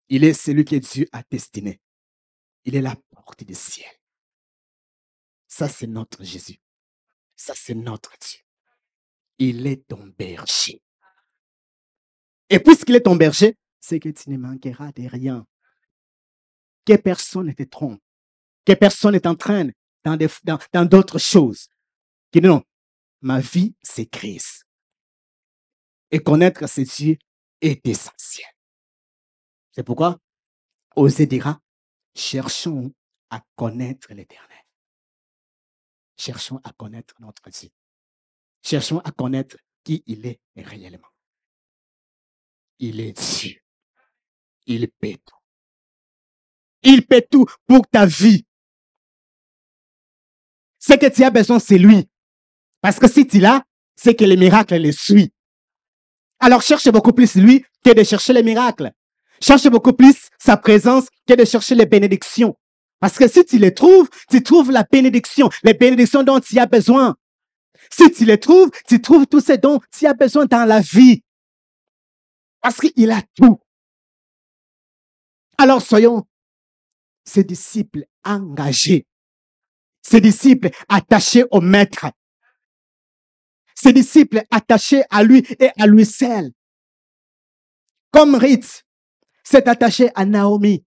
Il 0.08 0.24
est 0.24 0.34
celui 0.34 0.64
que 0.64 0.76
Dieu 0.76 1.06
a 1.12 1.22
destiné. 1.30 1.80
Il 2.64 2.74
est 2.74 2.82
la 2.82 2.96
porte 3.10 3.44
du 3.44 3.54
ciel. 3.54 3.90
Ça, 5.46 5.68
c'est 5.68 5.86
notre 5.86 6.24
Jésus. 6.24 6.60
Ça, 7.36 7.54
c'est 7.54 7.74
notre 7.74 8.12
Dieu. 8.18 8.40
Il 9.38 9.66
est 9.66 9.86
ton 9.86 10.06
berger. 10.06 10.82
Et 12.50 12.58
puisqu'il 12.58 12.96
est 12.96 13.02
ton 13.02 13.16
berger, 13.16 13.56
c'est 13.80 14.00
que 14.00 14.08
tu 14.08 14.30
ne 14.30 14.36
manqueras 14.36 14.90
de 14.92 15.06
rien. 15.06 15.46
Que 16.84 16.96
personne 16.96 17.46
ne 17.46 17.52
te 17.52 17.62
trompe. 17.62 18.02
Que 18.64 18.72
personne 18.72 19.14
ne 19.14 19.18
t'entraîne 19.18 19.72
dans 20.04 20.84
d'autres 20.84 21.18
choses. 21.18 21.68
Que 22.32 22.40
non, 22.40 22.62
ma 23.20 23.40
vie, 23.40 23.74
c'est 23.82 24.06
Christ. 24.06 24.64
Et 26.10 26.18
connaître 26.18 26.66
ce 26.66 26.80
Dieu 26.80 27.18
est 27.60 27.86
essentiel. 27.86 28.48
C'est 29.72 29.82
pourquoi 29.82 30.18
Osée 30.96 31.26
dira, 31.26 31.60
cherchons 32.14 32.92
à 33.30 33.42
connaître 33.56 34.12
l'éternel. 34.12 34.64
Cherchons 36.16 36.60
à 36.64 36.72
connaître 36.72 37.14
notre 37.20 37.48
Dieu. 37.50 37.70
Cherchons 38.62 38.98
à 39.00 39.12
connaître 39.12 39.56
qui 39.84 40.02
il 40.06 40.26
est 40.26 40.40
réellement 40.56 41.08
il 42.78 43.00
est 43.00 43.12
Dieu. 43.12 43.60
Il 44.66 44.88
paie 44.88 45.18
tout. 45.24 45.36
Il 46.82 47.06
paie 47.06 47.26
tout 47.28 47.46
pour 47.66 47.86
ta 47.88 48.06
vie. 48.06 48.44
Ce 50.78 50.94
que 50.94 51.12
tu 51.12 51.24
as 51.24 51.30
besoin, 51.30 51.58
c'est 51.58 51.78
lui. 51.78 52.08
Parce 52.80 52.98
que 52.98 53.08
si 53.08 53.26
tu 53.26 53.40
l'as, 53.40 53.64
c'est 53.96 54.14
que 54.14 54.24
les 54.24 54.36
miracles 54.36 54.76
les 54.76 54.92
suivent. 54.92 55.30
Alors 56.40 56.62
cherche 56.62 56.88
beaucoup 56.90 57.12
plus 57.12 57.34
lui 57.34 57.64
que 57.84 57.92
de 57.92 58.02
chercher 58.04 58.32
les 58.32 58.42
miracles. 58.42 58.92
Cherche 59.40 59.68
beaucoup 59.68 59.92
plus 59.92 60.28
sa 60.38 60.56
présence 60.56 61.06
que 61.26 61.34
de 61.34 61.44
chercher 61.44 61.74
les 61.74 61.86
bénédictions. 61.86 62.56
Parce 63.00 63.16
que 63.16 63.28
si 63.28 63.44
tu 63.44 63.58
les 63.58 63.74
trouves, 63.74 64.08
tu 64.30 64.42
trouves 64.42 64.70
la 64.70 64.84
bénédiction, 64.84 65.48
les 65.62 65.74
bénédictions 65.74 66.22
dont 66.22 66.40
tu 66.40 66.58
as 66.58 66.66
besoin. 66.66 67.16
Si 67.90 68.10
tu 68.10 68.24
les 68.24 68.38
trouves, 68.38 68.70
tu 68.88 69.00
trouves 69.00 69.26
tout 69.26 69.40
ce 69.40 69.52
dont 69.52 69.80
tu 69.96 70.06
as 70.06 70.14
besoin 70.14 70.46
dans 70.46 70.64
la 70.64 70.80
vie. 70.80 71.22
Parce 72.60 72.78
qu'il 72.78 73.10
a 73.10 73.22
tout. 73.36 73.60
Alors 75.56 75.82
soyons 75.82 76.24
ces 77.24 77.44
disciples 77.44 78.04
engagés, 78.24 79.06
ces 80.02 80.20
disciples 80.20 80.70
attachés 80.88 81.44
au 81.50 81.60
Maître, 81.60 82.06
ces 83.80 83.92
disciples 83.92 84.42
attachés 84.50 85.04
à 85.08 85.22
lui 85.22 85.46
et 85.60 85.70
à 85.78 85.86
lui 85.86 86.04
seul. 86.04 86.50
Comme 88.10 88.34
Ritz 88.34 88.84
s'est 89.44 89.68
attaché 89.68 90.10
à 90.16 90.24
Naomi. 90.24 90.84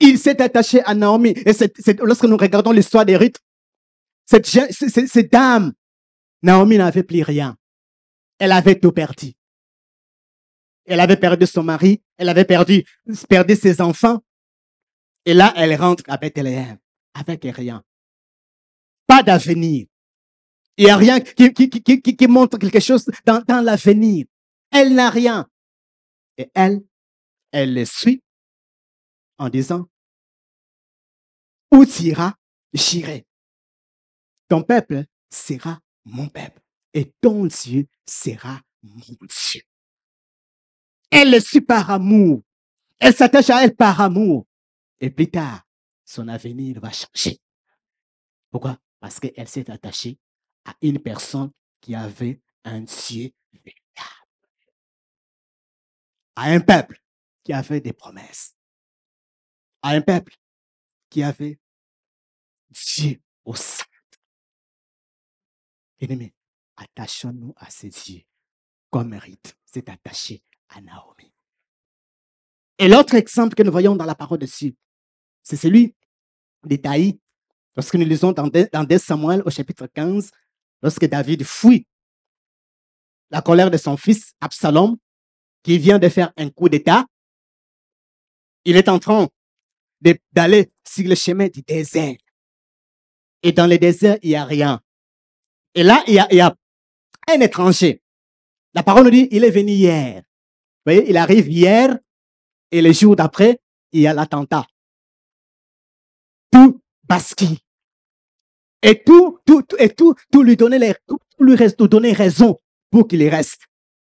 Il 0.00 0.18
s'est 0.18 0.40
attaché 0.40 0.82
à 0.82 0.94
Naomi. 0.94 1.30
Et 1.30 1.52
lorsque 1.98 2.24
nous 2.24 2.38
regardons 2.38 2.72
l'histoire 2.72 3.04
des 3.04 3.16
rites, 3.16 3.38
cette, 4.24 4.46
cette 4.46 5.30
dame, 5.30 5.74
Naomi 6.42 6.78
n'avait 6.78 7.02
plus 7.02 7.22
rien. 7.22 7.56
Elle 8.38 8.52
avait 8.52 8.80
tout 8.80 8.92
perdu. 8.92 9.34
Elle 10.86 11.00
avait 11.00 11.16
perdu 11.16 11.46
son 11.46 11.62
mari, 11.62 12.02
elle 12.16 12.28
avait 12.30 12.44
perdu, 12.44 12.84
perdu 13.28 13.56
ses 13.56 13.80
enfants. 13.80 14.22
Et 15.26 15.34
là, 15.34 15.52
elle 15.56 15.74
rentre 15.76 16.04
à 16.08 16.16
Bethléem 16.16 16.78
avec 17.14 17.44
rien. 17.44 17.82
Pas 19.06 19.22
d'avenir. 19.22 19.86
Il 20.76 20.86
n'y 20.86 20.90
a 20.90 20.96
rien 20.96 21.20
qui, 21.20 21.52
qui, 21.52 21.68
qui, 21.68 22.02
qui, 22.02 22.26
montre 22.26 22.58
quelque 22.58 22.80
chose 22.80 23.08
dans, 23.24 23.42
dans 23.46 23.64
l'avenir. 23.64 24.26
Elle 24.70 24.94
n'a 24.94 25.08
rien. 25.08 25.48
Et 26.36 26.50
elle, 26.54 26.82
elle 27.52 27.74
le 27.74 27.84
suit 27.84 28.22
en 29.38 29.48
disant, 29.48 29.88
où 31.70 31.84
tu 31.84 32.04
iras, 32.04 32.34
j'irai. 32.72 33.26
Ton 34.48 34.62
peuple 34.62 35.04
sera 35.30 35.80
mon 36.04 36.28
peuple 36.28 36.60
et 36.92 37.12
ton 37.20 37.46
Dieu 37.46 37.86
sera 38.06 38.60
mon 38.82 39.00
Dieu. 39.00 39.62
Elle 41.10 41.30
le 41.30 41.40
suit 41.40 41.60
par 41.60 41.90
amour. 41.90 42.42
Elle 42.98 43.14
s'attache 43.14 43.50
à 43.50 43.64
elle 43.64 43.76
par 43.76 44.00
amour. 44.00 44.46
Et 45.00 45.10
plus 45.10 45.30
tard, 45.30 45.64
son 46.04 46.28
avenir 46.28 46.80
va 46.80 46.90
changer. 46.90 47.38
Pourquoi? 48.50 48.78
Parce 49.00 49.20
qu'elle 49.20 49.48
s'est 49.48 49.70
attachée 49.70 50.18
à 50.64 50.74
une 50.82 50.98
personne 50.98 51.50
qui 51.80 51.94
avait 51.94 52.40
un 52.64 52.80
Dieu 52.80 53.30
véritable. 53.52 53.80
À 56.36 56.44
un 56.44 56.60
peuple 56.60 57.00
qui 57.42 57.52
avait 57.52 57.80
des 57.80 57.92
promesses. 57.92 58.54
À 59.82 59.90
un 59.90 60.00
peuple 60.00 60.36
qui 61.10 61.22
avait 61.22 61.58
Dieu 62.70 63.20
au 63.44 63.54
sein. 63.54 63.84
Bien-aimés, 65.98 66.34
attachons-nous 66.76 67.54
à 67.56 67.70
ces 67.70 67.90
dieux 67.90 68.24
comme 68.94 69.08
mérite, 69.08 69.56
c'est 69.64 69.88
attaché 69.88 70.40
à 70.68 70.80
Naomi. 70.80 71.32
Et 72.78 72.86
l'autre 72.86 73.16
exemple 73.16 73.56
que 73.56 73.64
nous 73.64 73.72
voyons 73.72 73.96
dans 73.96 74.04
la 74.04 74.14
parole 74.14 74.38
de 74.38 74.46
Dieu, 74.46 74.76
c'est 75.42 75.56
celui 75.56 75.96
d'Itaï. 76.64 77.18
Lorsque 77.74 77.96
nous 77.96 78.04
lisons 78.04 78.30
dans 78.30 78.46
2 78.46 78.68
dans 78.72 78.84
2 78.84 78.98
Samuel 78.98 79.42
au 79.44 79.50
chapitre 79.50 79.88
15, 79.88 80.30
lorsque 80.84 81.06
David 81.06 81.44
fuit 81.44 81.88
la 83.30 83.40
colère 83.40 83.70
de 83.70 83.78
son 83.78 83.96
fils 83.96 84.34
Absalom, 84.40 84.98
qui 85.62 85.78
vient 85.78 85.98
de 85.98 86.10
faire 86.10 86.32
un 86.36 86.50
coup 86.50 86.68
d'État, 86.68 87.06
il 88.66 88.76
est 88.76 88.90
en 88.90 88.98
train 88.98 89.28
d'aller 90.32 90.70
sur 90.86 91.08
le 91.08 91.14
chemin 91.14 91.48
du 91.48 91.62
désert. 91.62 92.16
Et 93.42 93.52
dans 93.52 93.66
le 93.66 93.78
désert, 93.78 94.18
il 94.22 94.30
n'y 94.30 94.36
a 94.36 94.44
rien. 94.44 94.80
Et 95.74 95.82
là, 95.82 96.04
il 96.06 96.14
y 96.14 96.18
a, 96.18 96.28
il 96.30 96.36
y 96.36 96.40
a 96.42 96.54
un 97.28 97.40
étranger. 97.40 98.02
La 98.74 98.82
parole 98.82 99.04
nous 99.04 99.10
dit, 99.10 99.28
il 99.30 99.42
est 99.42 99.50
venu 99.50 99.72
hier. 99.72 100.16
Vous 100.16 100.92
voyez, 100.92 101.08
il 101.08 101.16
arrive 101.16 101.48
hier 101.48 101.98
et 102.70 102.82
le 102.82 102.92
jour 102.92 103.16
d'après, 103.16 103.58
il 103.92 104.02
y 104.02 104.06
a 104.06 104.12
l'attentat. 104.12 104.66
Tout 106.52 106.82
bascule. 107.04 107.63
Et 108.86 109.02
tout, 109.02 109.38
tout, 109.46 109.62
tout- 109.62 109.76
et 109.78 109.88
tout, 109.88 110.14
tout 110.30 110.42
lui 110.42 110.56
donner 110.56 110.78
les, 110.78 110.94
tout, 111.06 111.18
lui 111.38 111.54
reste, 111.56 111.78
tout 111.78 111.88
donner 111.88 112.12
raison 112.12 112.60
pour 112.90 113.08
qu'il 113.08 113.26
reste 113.26 113.62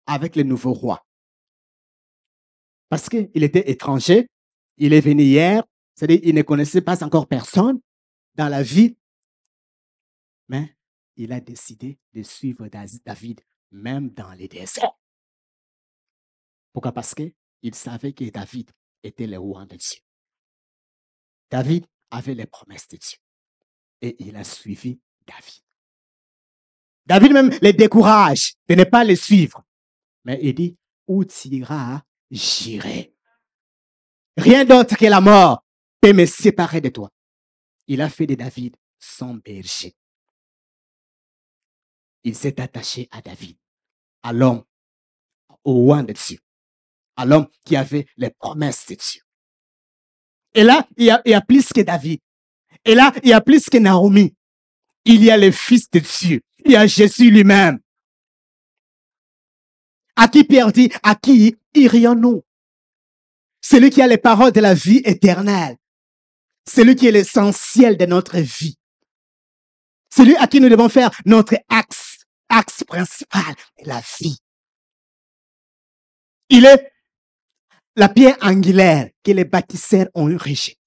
avec 0.07 0.37
le 0.37 0.43
nouveau 0.43 0.73
roi. 0.73 1.07
Parce 2.89 3.09
qu'il 3.11 3.45
était 3.45 3.71
étranger, 3.71 4.27
il 4.79 4.95
est 4.95 5.03
venu 5.03 5.23
hier, 5.23 5.63
c'est-à-dire 5.95 6.21
il 6.23 6.35
ne 6.35 6.43
connaissait 6.43 6.81
pas 6.81 7.05
encore 7.05 7.29
personne 7.29 7.79
dans 8.37 8.49
la 8.49 8.63
vie, 8.63 8.97
mais 10.49 10.75
il 11.17 11.33
a 11.33 11.41
décidé 11.41 11.99
de 12.15 12.23
suivre 12.23 12.67
David 12.69 13.41
même 13.71 14.11
dans 14.11 14.33
les 14.33 14.49
déserts. 14.49 14.93
Pourquoi? 16.73 16.93
Parce 16.93 17.15
qu'il 17.15 17.75
savait 17.75 18.15
que 18.15 18.29
David 18.31 18.71
était 19.03 19.27
le 19.27 19.39
roi 19.39 19.67
de 19.67 19.77
Dieu. 19.77 20.01
David 21.51 21.87
avait 22.11 22.35
les 22.35 22.47
promesses 22.47 22.89
de 22.89 22.97
Dieu. 22.97 23.19
Et 24.01 24.17
il 24.19 24.37
a 24.37 24.45
suivi 24.45 25.01
David. 25.27 25.63
David 27.07 27.33
même 27.33 27.51
les 27.61 27.73
décourage 27.73 28.55
de 28.69 28.75
ne 28.75 28.85
pas 28.85 29.05
les 29.05 29.17
suivre. 29.17 29.65
Mais 30.25 30.39
il 30.43 30.55
dit, 30.55 30.77
où 31.07 31.25
tu 31.25 31.49
iras, 31.49 32.03
j'irai. 32.31 33.15
Rien 34.37 34.65
d'autre 34.65 34.97
que 34.97 35.05
la 35.05 35.21
mort 35.21 35.65
peut 36.01 36.13
me 36.13 36.27
séparer 36.27 36.81
de 36.81 36.89
toi. 36.89 37.11
Il 37.87 38.01
a 38.01 38.09
fait 38.09 38.27
de 38.27 38.35
David 38.35 38.77
son 38.99 39.35
berger. 39.35 39.95
Il 42.25 42.35
s'est 42.35 42.59
attaché 42.61 43.07
à 43.11 43.21
David, 43.21 43.57
à 44.23 44.33
l'homme, 44.33 44.65
au 45.63 45.75
roi 45.75 46.03
de 46.03 46.13
Dieu, 46.15 46.39
à 47.17 47.27
l'homme 47.27 47.49
qui 47.65 47.77
avait 47.77 48.07
les 48.17 48.31
promesses 48.31 48.87
de 48.87 48.95
Dieu. 48.95 49.21
Et 50.55 50.63
là, 50.63 50.89
il 50.97 51.05
y 51.07 51.11
a, 51.11 51.21
il 51.27 51.33
y 51.33 51.35
a 51.35 51.43
plus 51.43 51.73
que 51.73 51.83
David. 51.83 52.21
Et 52.85 52.95
là, 52.95 53.13
il 53.23 53.31
y 53.31 53.33
a 53.33 53.41
plus 53.41 53.69
que 53.69 53.79
Naomi. 53.79 54.35
Il 55.05 55.23
y 55.23 55.31
a 55.31 55.37
le 55.37 55.51
Fils 55.51 55.91
de 55.91 56.01
Dieu. 56.01 56.41
Il 56.65 56.73
y 56.73 56.77
a 56.77 56.87
Jésus 56.87 57.31
lui-même. 57.31 57.79
À 60.17 60.29
qui 60.29 60.45
Pierre 60.45 60.73
dit, 60.73 60.91
à 61.03 61.15
qui 61.15 61.57
irions-nous? 61.75 62.43
Celui 63.61 63.91
qui 63.91 64.03
a 64.03 64.07
les 64.07 64.19
paroles 64.19 64.53
de 64.53 64.61
la 64.61 64.75
vie 64.75 65.03
éternelle. 65.05 65.77
Celui 66.69 66.97
qui 66.97 67.07
est 67.07 67.13
l'essentiel 67.13 67.97
de 67.97 68.07
notre 68.07 68.39
vie. 68.39 68.77
Celui 70.15 70.37
à 70.37 70.47
qui 70.47 70.61
nous 70.61 70.69
devons 70.69 70.89
faire 70.89 71.11
notre 71.27 71.57
axe, 71.69 72.25
axe 72.49 72.85
principal 72.85 73.55
la 73.85 74.01
vie. 74.21 74.39
Il 76.49 76.65
est 76.67 76.93
la 77.97 78.09
pierre 78.09 78.37
angulaire 78.41 79.11
que 79.25 79.33
les 79.33 79.45
bâtisseurs 79.45 80.09
ont 80.15 80.27
rejetée, 80.27 80.79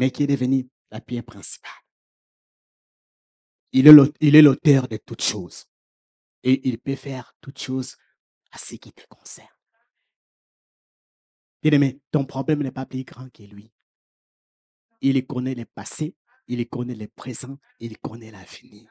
mais 0.00 0.10
qui 0.10 0.22
est 0.22 0.26
devenue 0.26 0.66
la 0.90 1.02
pierre 1.02 1.24
principale. 1.24 1.70
Il 3.72 3.86
est 3.86 4.42
l'auteur 4.42 4.88
de 4.88 4.96
toutes 4.96 5.22
choses. 5.22 5.66
Et 6.42 6.66
il 6.66 6.78
peut 6.78 6.96
faire 6.96 7.34
toutes 7.42 7.58
choses 7.58 7.96
à 8.50 8.56
ce 8.56 8.76
qui 8.76 8.90
te 8.94 9.06
concerne. 9.08 9.46
Bien-aimé, 11.62 12.00
ton 12.10 12.24
problème 12.24 12.62
n'est 12.62 12.70
pas 12.70 12.86
plus 12.86 13.04
grand 13.04 13.28
que 13.28 13.42
lui. 13.42 13.70
Il 15.02 15.26
connaît 15.26 15.54
le 15.54 15.66
passé, 15.66 16.16
il 16.46 16.66
connaît 16.66 16.94
le 16.94 17.08
présent, 17.08 17.58
il 17.78 17.98
connaît 17.98 18.30
l'avenir. 18.30 18.90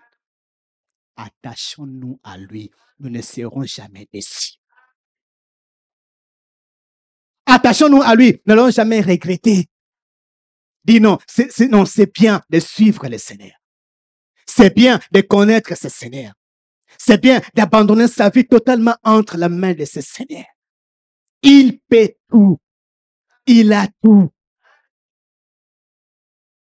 Attachons-nous 1.15 2.19
à 2.21 2.37
lui. 2.37 2.69
Nous 2.99 3.09
ne 3.09 3.23
serons 3.23 3.63
jamais 3.63 4.07
déçus. 4.13 4.59
Attachons-nous 7.47 8.03
à 8.03 8.13
lui. 8.13 8.39
Ne 8.45 8.53
l'allons 8.53 8.69
jamais 8.69 9.01
regretter. 9.01 9.67
Dis 10.83 10.99
non, 10.99 11.17
c'est, 11.27 11.67
non, 11.67 11.85
c'est 11.85 12.13
bien 12.13 12.41
de 12.49 12.59
suivre 12.59 13.07
le 13.07 13.17
Seigneur. 13.17 13.53
C'est 14.45 14.73
bien 14.75 14.99
de 15.11 15.21
connaître 15.21 15.75
ce 15.77 15.89
Seigneur. 15.89 16.33
C'est 16.97 17.21
bien 17.21 17.41
d'abandonner 17.53 18.07
sa 18.07 18.29
vie 18.29 18.47
totalement 18.47 18.95
entre 19.03 19.37
la 19.37 19.49
main 19.49 19.73
de 19.73 19.85
ce 19.85 20.01
Seigneur. 20.01 20.45
Il 21.43 21.79
peut 21.87 22.13
tout. 22.29 22.57
Il 23.45 23.71
a 23.73 23.87
tout. 24.01 24.29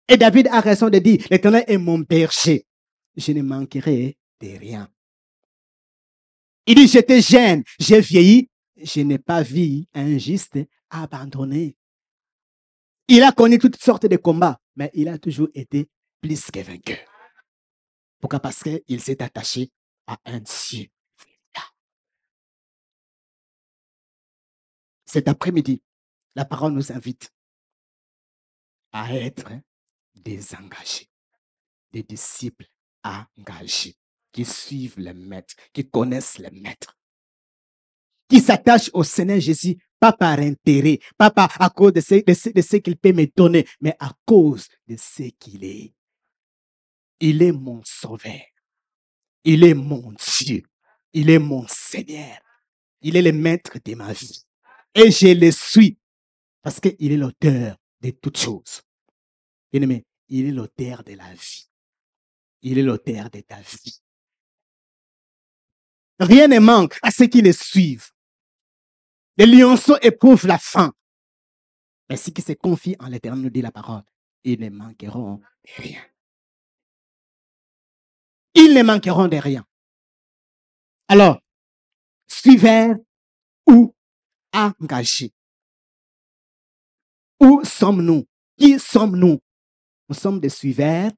Et 0.09 0.17
David 0.17 0.49
a 0.49 0.61
raison 0.61 0.91
de 0.91 0.99
dire, 0.99 1.27
l'éternel 1.31 1.65
est 1.67 1.79
mon 1.79 1.99
berger. 1.99 2.67
Je 3.17 3.33
ne 3.33 3.43
manquerai 3.43 4.17
de 4.41 4.59
rien. 4.59 4.89
Il 6.67 6.77
dit, 6.77 6.89
j'étais 6.89 7.21
jeune, 7.21 7.65
j'ai 7.79 8.01
vieilli, 8.01 8.49
je 8.77 9.01
n'ai 9.01 9.19
pas 9.19 9.43
vu 9.43 9.85
un 9.95 10.19
juste 10.19 10.59
abandonné. 10.91 11.77
Il 13.09 13.23
a 13.23 13.33
connu 13.33 13.59
toutes 13.59 13.77
sortes 13.77 14.07
de 14.07 14.17
combats, 14.17 14.61
mais 14.77 14.91
il 14.95 15.09
a 15.09 15.19
toujours 15.19 15.49
été 15.55 15.89
plus 16.21 16.51
que 16.51 16.61
vainqueur. 16.61 16.99
Pourquoi? 18.21 18.41
Parce 18.41 18.63
qu'il 18.63 19.01
s'est 19.01 19.23
attaché 19.23 19.71
à 20.07 20.19
un 20.25 20.41
Dieu. 20.41 20.87
Cet 25.05 25.29
après-midi, 25.29 25.83
la 26.35 26.47
parole 26.47 26.73
nous 26.73 26.91
invite 26.91 27.31
à 28.93 29.15
être 29.15 29.51
désengagés, 30.15 31.11
des 31.91 32.03
disciples 32.03 32.67
engagés, 33.05 33.97
qui 34.33 34.47
suivent 34.47 34.99
le 34.99 35.13
maître, 35.13 35.55
qui 35.75 35.87
connaissent 35.87 36.39
le 36.39 36.51
maître, 36.51 36.97
qui 38.27 38.41
s'attachent 38.41 38.91
au 38.95 39.05
Seigneur 39.05 39.39
Jésus, 39.39 39.77
pas 40.03 40.13
par 40.13 40.41
intérêt, 40.41 40.99
pas 41.17 41.31
par, 41.31 41.63
à 41.63 41.71
cause 41.71 41.93
de 41.93 42.01
ce, 42.01 42.17
de 42.25 42.61
ce, 42.61 42.77
qu'il 42.79 42.97
peut 42.97 43.13
me 43.13 43.25
donner, 43.37 43.69
mais 43.81 43.95
à 44.01 44.13
cause 44.27 44.67
de 44.89 44.97
ce 44.97 45.31
qu'il 45.39 45.63
est. 45.63 45.95
Il 47.21 47.41
est 47.41 47.53
mon 47.53 47.81
sauveur. 47.85 48.43
Il 49.45 49.63
est 49.63 49.75
mon 49.75 50.13
Dieu. 50.41 50.65
Il 51.13 51.31
est 51.31 51.39
mon 51.39 51.65
Seigneur. 51.69 52.37
Il 53.01 53.17
est 53.17 53.23
le 53.23 53.31
maître 53.31 53.79
de 53.85 53.95
ma 53.95 54.13
vie. 54.13 54.45
Et 54.93 55.13
je 55.13 55.39
le 55.39 55.53
suis 55.53 55.97
parce 56.63 56.81
qu'il 56.81 57.13
est 57.13 57.17
l'auteur 57.17 57.77
de 58.01 58.11
toutes 58.11 58.39
choses. 58.39 58.83
Bien-aimé, 59.73 60.05
il 60.29 60.47
est 60.47 60.51
l'auteur 60.51 61.05
de 61.05 61.15
la 61.15 61.33
vie. 61.33 61.69
Il 62.63 62.77
est 62.77 62.83
l'auteur 62.83 63.31
de 63.31 63.41
ta 63.41 63.61
vie. 63.61 64.01
Rien 66.19 66.49
ne 66.49 66.59
manque 66.59 66.99
à 67.03 67.13
ceux 67.13 67.27
qui 67.27 67.41
le 67.41 67.53
suivent. 67.53 68.12
Les 69.37 69.47
lionceaux 69.47 69.97
éprouvent 70.03 70.47
la 70.47 70.59
faim. 70.59 70.93
Mais 72.09 72.17
ceux 72.17 72.33
qui 72.33 72.43
se 72.43 72.53
confient 72.53 72.97
en 73.01 73.09
l'éternel, 73.09 73.43
nous 73.43 73.51
dit 73.51 73.63
la 73.63 73.73
parole, 73.73 74.03
ils 74.45 74.61
ne 74.61 74.69
manqueront 74.69 75.37
de 75.37 75.83
rien. 75.83 76.05
Ils 78.55 78.75
ne 78.75 78.83
manqueront 78.83 79.29
de 79.29 79.37
rien. 79.37 79.65
Alors, 81.09 81.41
suivez 82.27 82.93
ou 83.67 83.95
engagés. 84.53 85.33
Où 87.41 87.65
sommes-nous? 87.65 88.27
Qui 88.59 88.79
sommes-nous? 88.79 89.41
Nous 90.09 90.15
sommes 90.15 90.41
des 90.41 90.51
suiveurs 90.51 91.11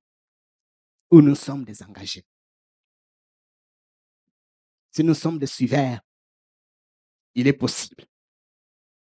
ou 1.11 1.21
nous 1.21 1.35
sommes 1.35 1.65
des 1.65 1.83
engagés? 1.83 2.25
Si 4.93 5.03
nous 5.03 5.15
sommes 5.15 5.39
des 5.39 5.47
suiveurs, 5.47 6.01
il 7.35 7.47
est 7.47 7.53
possible 7.53 8.05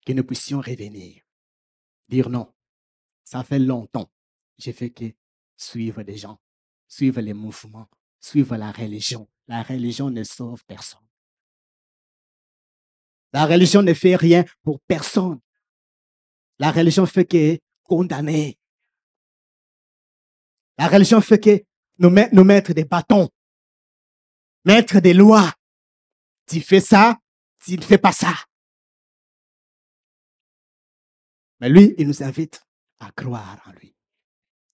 que 0.04 0.12
nous 0.12 0.24
puissions 0.24 0.60
revenir, 0.60 1.22
dire 2.08 2.28
non. 2.28 2.52
Ça 3.24 3.42
fait 3.42 3.58
longtemps, 3.58 4.10
j'ai 4.58 4.72
fait 4.72 4.90
que 4.90 5.12
suivre 5.56 6.02
des 6.02 6.16
gens, 6.16 6.38
suivre 6.86 7.20
les 7.20 7.32
mouvements, 7.32 7.88
suivre 8.20 8.56
la 8.56 8.70
religion. 8.70 9.28
La 9.46 9.62
religion 9.62 10.10
ne 10.10 10.24
sauve 10.24 10.64
personne. 10.64 11.06
La 13.32 13.46
religion 13.46 13.82
ne 13.82 13.92
fait 13.94 14.16
rien 14.16 14.44
pour 14.62 14.80
personne. 14.80 15.40
La 16.58 16.70
religion 16.70 17.04
fait 17.04 17.24
que 17.24 17.58
condamner. 17.82 18.58
La 20.78 20.88
religion 20.88 21.20
fait 21.20 21.38
que 21.38 21.64
nous, 21.98 22.10
nous 22.32 22.44
mettre 22.44 22.72
des 22.72 22.84
bâtons, 22.84 23.28
mettre 24.64 25.00
des 25.00 25.14
lois. 25.14 25.52
Tu 26.46 26.60
fais 26.60 26.80
ça, 26.80 27.18
tu 27.64 27.76
ne 27.76 27.82
fais 27.82 27.98
pas 27.98 28.12
ça. 28.12 28.32
Mais 31.60 31.68
lui, 31.68 31.94
il 31.98 32.06
nous 32.06 32.22
invite 32.22 32.62
à 33.00 33.10
croire 33.12 33.62
en 33.66 33.72
lui, 33.72 33.94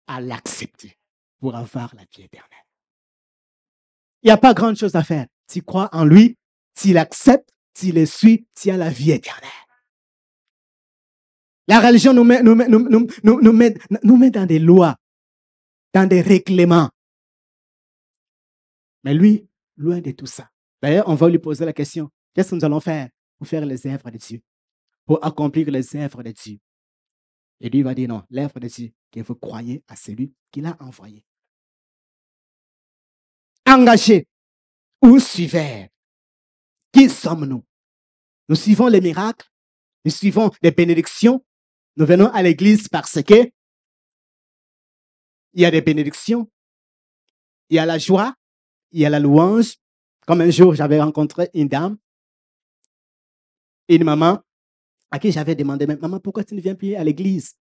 à 0.07 0.21
l'accepter 0.21 0.97
pour 1.39 1.55
avoir 1.55 1.93
la 1.95 2.03
vie 2.03 2.23
éternelle. 2.23 2.65
Il 4.21 4.27
n'y 4.27 4.31
a 4.31 4.37
pas 4.37 4.53
grand 4.53 4.75
chose 4.75 4.95
à 4.95 5.03
faire. 5.03 5.27
Tu 5.47 5.61
crois 5.61 5.89
en 5.93 6.03
lui, 6.03 6.37
tu 6.75 6.93
l'acceptes, 6.93 7.49
tu 7.73 7.91
le 7.91 8.05
suis, 8.05 8.47
tu 8.55 8.71
as 8.71 8.77
la 8.77 8.89
vie 8.89 9.11
éternelle. 9.11 9.49
La 11.67 11.79
religion 11.79 12.13
nous 12.13 12.23
met 12.23 12.41
dans 14.31 14.45
des 14.45 14.59
lois, 14.59 14.95
dans 15.93 16.07
des 16.07 16.21
règlements. 16.21 16.89
Mais 19.03 19.13
lui, 19.13 19.47
loin 19.77 20.01
de 20.01 20.11
tout 20.11 20.25
ça. 20.25 20.49
D'ailleurs, 20.81 21.07
on 21.07 21.15
va 21.15 21.29
lui 21.29 21.39
poser 21.39 21.65
la 21.65 21.73
question, 21.73 22.09
qu'est-ce 22.33 22.51
que 22.51 22.55
nous 22.55 22.65
allons 22.65 22.79
faire 22.79 23.09
pour 23.37 23.47
faire 23.47 23.65
les 23.65 23.87
œuvres 23.87 24.11
de 24.11 24.17
Dieu, 24.17 24.41
pour 25.05 25.23
accomplir 25.23 25.69
les 25.71 25.95
œuvres 25.95 26.23
de 26.23 26.31
Dieu? 26.31 26.59
Et 27.59 27.69
lui 27.69 27.81
va 27.81 27.93
dire 27.93 28.09
non, 28.09 28.23
l'œuvre 28.29 28.59
de 28.59 28.67
Dieu, 28.67 28.91
que 29.11 29.19
vous 29.21 29.35
croyez 29.35 29.83
à 29.87 29.95
celui 29.95 30.33
qui 30.51 30.61
l'a 30.61 30.77
envoyé. 30.79 31.25
Engagé 33.67 34.27
ou 35.01 35.19
suivez. 35.19 35.89
Qui 36.91 37.09
sommes-nous? 37.09 37.63
Nous 38.47 38.55
suivons 38.55 38.87
les 38.87 39.01
miracles, 39.01 39.47
nous 40.05 40.11
suivons 40.11 40.51
les 40.61 40.71
bénédictions, 40.71 41.45
nous 41.97 42.05
venons 42.05 42.31
à 42.31 42.41
l'église 42.41 42.87
parce 42.87 43.21
que 43.21 43.51
il 45.53 45.61
y 45.61 45.65
a 45.65 45.71
des 45.71 45.81
bénédictions, 45.81 46.49
il 47.69 47.75
y 47.75 47.79
a 47.79 47.85
la 47.85 47.97
joie, 47.97 48.35
il 48.91 49.01
y 49.01 49.05
a 49.05 49.09
la 49.09 49.19
louange. 49.19 49.75
Comme 50.25 50.41
un 50.41 50.49
jour, 50.51 50.75
j'avais 50.75 51.01
rencontré 51.01 51.49
une 51.53 51.67
dame, 51.67 51.97
une 53.89 54.03
maman, 54.03 54.39
à 55.11 55.19
qui 55.19 55.31
j'avais 55.31 55.55
demandé, 55.55 55.87
maman, 55.87 56.19
pourquoi 56.19 56.43
tu 56.43 56.55
ne 56.55 56.61
viens 56.61 56.75
plus 56.75 56.95
à 56.95 57.03
l'église? 57.03 57.55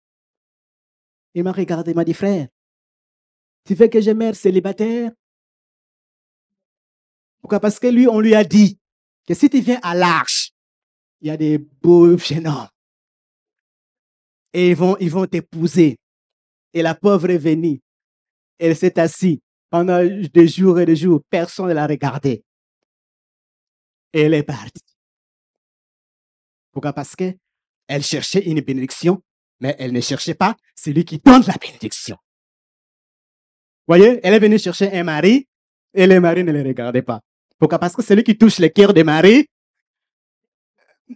Il 1.33 1.43
m'a 1.43 1.51
regardé, 1.51 1.91
il 1.91 1.95
m'a 1.95 2.03
dit, 2.03 2.13
frère, 2.13 2.47
tu 3.65 3.73
veux 3.73 3.87
que 3.87 4.01
je 4.01 4.11
meure 4.11 4.35
célibataire? 4.35 5.11
Pourquoi? 7.39 7.59
Parce 7.59 7.79
que 7.79 7.87
lui, 7.87 8.07
on 8.07 8.19
lui 8.19 8.35
a 8.35 8.43
dit 8.43 8.77
que 9.25 9.33
si 9.33 9.49
tu 9.49 9.61
viens 9.61 9.79
à 9.81 9.95
l'arche, 9.95 10.51
il 11.21 11.27
y 11.27 11.31
a 11.31 11.37
des 11.37 11.57
beaux 11.57 12.17
jeunes 12.17 12.47
hommes 12.47 12.67
et 14.53 14.69
ils 14.69 14.75
vont, 14.75 14.97
ils 14.99 15.09
vont 15.09 15.25
t'épouser. 15.25 15.97
Et 16.73 16.81
la 16.81 16.95
pauvre 16.95 17.29
est 17.29 17.37
venue. 17.37 17.79
Elle 18.57 18.75
s'est 18.75 18.99
assise 18.99 19.39
pendant 19.69 20.03
des 20.03 20.47
jours 20.47 20.79
et 20.79 20.85
des 20.85 20.95
jours. 20.95 21.21
Personne 21.29 21.67
ne 21.67 21.73
l'a 21.73 21.87
regardée. 21.87 22.43
Et 24.13 24.21
elle 24.21 24.33
est 24.33 24.43
partie. 24.43 24.86
Pourquoi? 26.77 26.93
Parce 26.93 27.15
qu'elle 27.15 28.03
cherchait 28.03 28.45
une 28.45 28.61
bénédiction, 28.61 29.23
mais 29.59 29.75
elle 29.79 29.91
ne 29.91 29.99
cherchait 29.99 30.35
pas 30.35 30.55
celui 30.75 31.05
qui 31.05 31.17
donne 31.17 31.41
la 31.47 31.55
bénédiction. 31.59 32.17
Voyez, 33.87 34.19
elle 34.21 34.35
est 34.35 34.39
venue 34.39 34.59
chercher 34.59 34.93
un 34.93 35.03
mari 35.03 35.47
et 35.95 36.05
le 36.05 36.19
mari 36.19 36.43
ne 36.43 36.51
le 36.51 36.61
regardait 36.61 37.01
pas. 37.01 37.21
Pourquoi? 37.57 37.79
Parce 37.79 37.95
que 37.95 38.03
celui 38.03 38.23
qui 38.23 38.37
touche 38.37 38.59
le 38.59 38.67
cœur 38.67 38.93
des 38.93 39.03
maris 39.03 39.47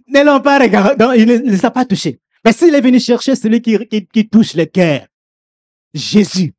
ne 0.07 0.23
l'ont 0.23 0.41
pas 0.41 0.57
regardé, 0.57 1.05
il 1.19 1.27
ne 1.27 1.37
les 1.37 1.63
a 1.63 1.69
pas 1.69 1.85
touchés. 1.85 2.19
Mais 2.43 2.53
s'il 2.53 2.73
est 2.73 2.81
venu 2.81 2.99
chercher 2.99 3.35
celui 3.35 3.61
qui, 3.61 4.29
touche 4.29 4.55
le 4.55 4.65
cœur, 4.65 5.05
Jésus, 5.93 6.55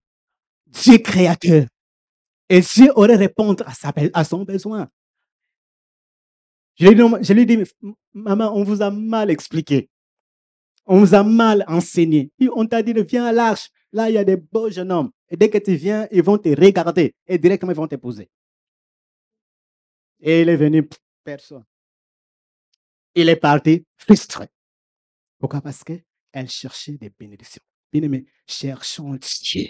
Dieu 0.69 0.99
créateur, 0.99 1.67
et 2.49 2.61
Dieu 2.61 2.93
aurait 2.95 3.35
sa, 3.75 3.93
à 4.15 4.23
son 4.23 4.45
besoin. 4.45 4.89
Je 6.83 6.89
lui, 6.89 7.35
lui 7.35 7.47
dis, 7.47 7.63
maman, 8.13 8.53
on 8.57 8.65
vous 8.65 8.83
a 8.83 8.91
mal 8.91 9.31
expliqué. 9.31 9.89
On 10.85 10.99
vous 10.99 11.15
a 11.15 11.23
mal 11.23 11.65
enseigné. 11.69 12.33
on 12.57 12.67
t'a 12.67 12.83
dit, 12.83 12.93
viens 12.93 13.25
à 13.25 13.33
l'arche. 13.33 13.71
Là, 13.93 14.11
il 14.11 14.15
y 14.15 14.19
a 14.19 14.25
des 14.25 14.37
beaux 14.37 14.69
jeunes 14.69 14.91
hommes. 14.91 15.13
Et 15.29 15.37
dès 15.37 15.49
que 15.49 15.59
tu 15.59 15.77
viens, 15.77 16.09
ils 16.11 16.25
vont 16.25 16.39
te 16.39 16.49
regarder. 16.49 17.15
Et 17.29 17.39
directement, 17.39 17.71
ils 17.71 17.77
vont 17.77 17.87
te 17.87 17.95
poser. 17.95 18.29
Et 20.19 20.43
il 20.43 20.49
est 20.49 20.57
venu, 20.57 20.89
personne. 21.23 21.65
Il 23.15 23.29
est 23.29 23.37
parti 23.37 23.85
frustré. 23.97 24.49
Pourquoi? 25.39 25.61
Parce 25.61 25.85
qu'elle 25.85 26.49
cherchait 26.49 26.99
des 26.99 27.11
bénédictions. 27.11 27.63
Bien 27.93 28.03
aimé, 28.03 28.27
cherchons 28.45 29.15
Dieu. 29.15 29.69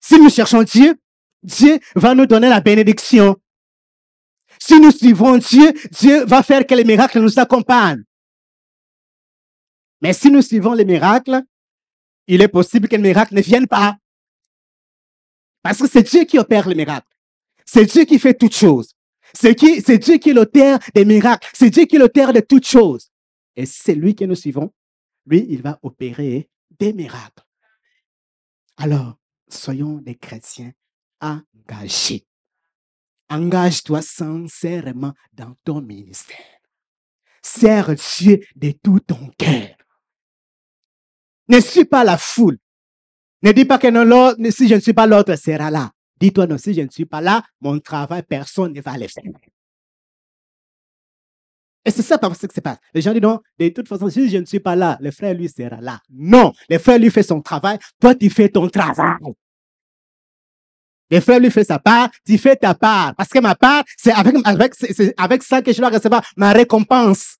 Si 0.00 0.18
nous 0.18 0.30
cherchons 0.30 0.62
Dieu, 0.62 0.98
Dieu 1.42 1.78
va 1.96 2.14
nous 2.14 2.26
donner 2.26 2.48
la 2.48 2.60
bénédiction. 2.60 3.36
Si 4.64 4.78
nous 4.78 4.92
suivons 4.92 5.38
Dieu, 5.38 5.72
Dieu 5.90 6.24
va 6.24 6.44
faire 6.44 6.64
que 6.64 6.74
les 6.76 6.84
miracles 6.84 7.18
nous 7.18 7.40
accompagnent. 7.40 8.04
Mais 10.00 10.12
si 10.12 10.30
nous 10.30 10.40
suivons 10.40 10.72
les 10.72 10.84
miracles, 10.84 11.42
il 12.28 12.40
est 12.40 12.46
possible 12.46 12.86
que 12.86 12.94
les 12.94 13.02
miracles 13.02 13.34
ne 13.34 13.40
viennent 13.40 13.66
pas. 13.66 13.96
Parce 15.62 15.78
que 15.78 15.88
c'est 15.88 16.04
Dieu 16.04 16.22
qui 16.22 16.38
opère 16.38 16.68
les 16.68 16.76
miracles. 16.76 17.08
C'est 17.66 17.86
Dieu 17.86 18.04
qui 18.04 18.20
fait 18.20 18.34
toutes 18.34 18.54
choses. 18.54 18.94
C'est 19.34 19.54
Dieu 19.54 20.18
qui 20.18 20.30
est 20.30 20.32
l'auteur 20.32 20.78
des 20.94 21.04
miracles. 21.04 21.48
C'est 21.52 21.70
Dieu 21.70 21.84
qui 21.86 21.96
est 21.96 21.98
l'auteur 21.98 22.32
de 22.32 22.38
toutes 22.38 22.66
choses. 22.66 23.10
Et 23.56 23.66
c'est 23.66 23.96
lui 23.96 24.14
que 24.14 24.24
nous 24.24 24.36
suivons. 24.36 24.72
Lui, 25.26 25.44
il 25.48 25.60
va 25.60 25.80
opérer 25.82 26.48
des 26.78 26.92
miracles. 26.92 27.44
Alors, 28.76 29.18
soyons 29.48 29.98
des 29.98 30.14
chrétiens 30.14 30.72
engagés. 31.20 32.28
Engage-toi 33.32 34.02
sincèrement 34.02 35.14
dans 35.32 35.54
ton 35.64 35.80
ministère. 35.80 36.36
Sers 37.42 37.94
Dieu 37.94 38.40
de 38.54 38.72
tout 38.72 39.00
ton 39.00 39.30
cœur. 39.38 39.70
Ne 41.48 41.58
suis 41.60 41.86
pas 41.86 42.04
la 42.04 42.18
foule. 42.18 42.58
Ne 43.42 43.52
dis 43.52 43.64
pas 43.64 43.78
que 43.78 43.88
non, 43.88 44.34
si 44.50 44.68
je 44.68 44.74
ne 44.74 44.80
suis 44.80 44.92
pas 44.92 45.06
l'autre 45.06 45.34
sera 45.36 45.70
là. 45.70 45.90
Dis-toi, 46.20 46.46
non, 46.46 46.58
si 46.58 46.74
je 46.74 46.82
ne 46.82 46.90
suis 46.90 47.06
pas 47.06 47.22
là, 47.22 47.42
mon 47.62 47.80
travail, 47.80 48.22
personne 48.22 48.74
ne 48.74 48.82
va 48.82 48.98
le 48.98 49.08
faire. 49.08 49.24
Et 51.84 51.90
c'est 51.90 52.02
ça 52.02 52.18
parce 52.18 52.46
que 52.46 52.52
c'est 52.54 52.60
pas. 52.60 52.78
Les 52.94 53.00
gens 53.00 53.12
disent 53.12 53.22
non, 53.22 53.40
de 53.58 53.68
toute 53.70 53.88
façon, 53.88 54.10
si 54.10 54.28
je 54.28 54.36
ne 54.36 54.44
suis 54.44 54.60
pas 54.60 54.76
là, 54.76 54.98
le 55.00 55.10
frère 55.10 55.34
lui 55.34 55.48
sera 55.48 55.80
là. 55.80 56.00
Non, 56.10 56.52
le 56.68 56.78
frère 56.78 56.98
lui 56.98 57.10
fait 57.10 57.22
son 57.22 57.40
travail, 57.40 57.78
toi 57.98 58.14
tu 58.14 58.28
fais 58.28 58.50
ton 58.50 58.68
travail. 58.68 59.16
Le 61.12 61.20
frère 61.20 61.40
lui 61.40 61.50
fait 61.50 61.64
sa 61.64 61.78
part, 61.78 62.08
tu 62.24 62.38
fais 62.38 62.56
ta 62.56 62.74
part. 62.74 63.14
Parce 63.14 63.28
que 63.28 63.38
ma 63.38 63.54
part, 63.54 63.84
c'est 63.98 64.12
avec, 64.12 64.34
avec, 64.46 64.72
avec 65.18 65.42
ça 65.42 65.60
que 65.60 65.70
je 65.70 65.76
dois 65.76 65.90
recevoir 65.90 66.24
ma 66.38 66.52
récompense. 66.52 67.36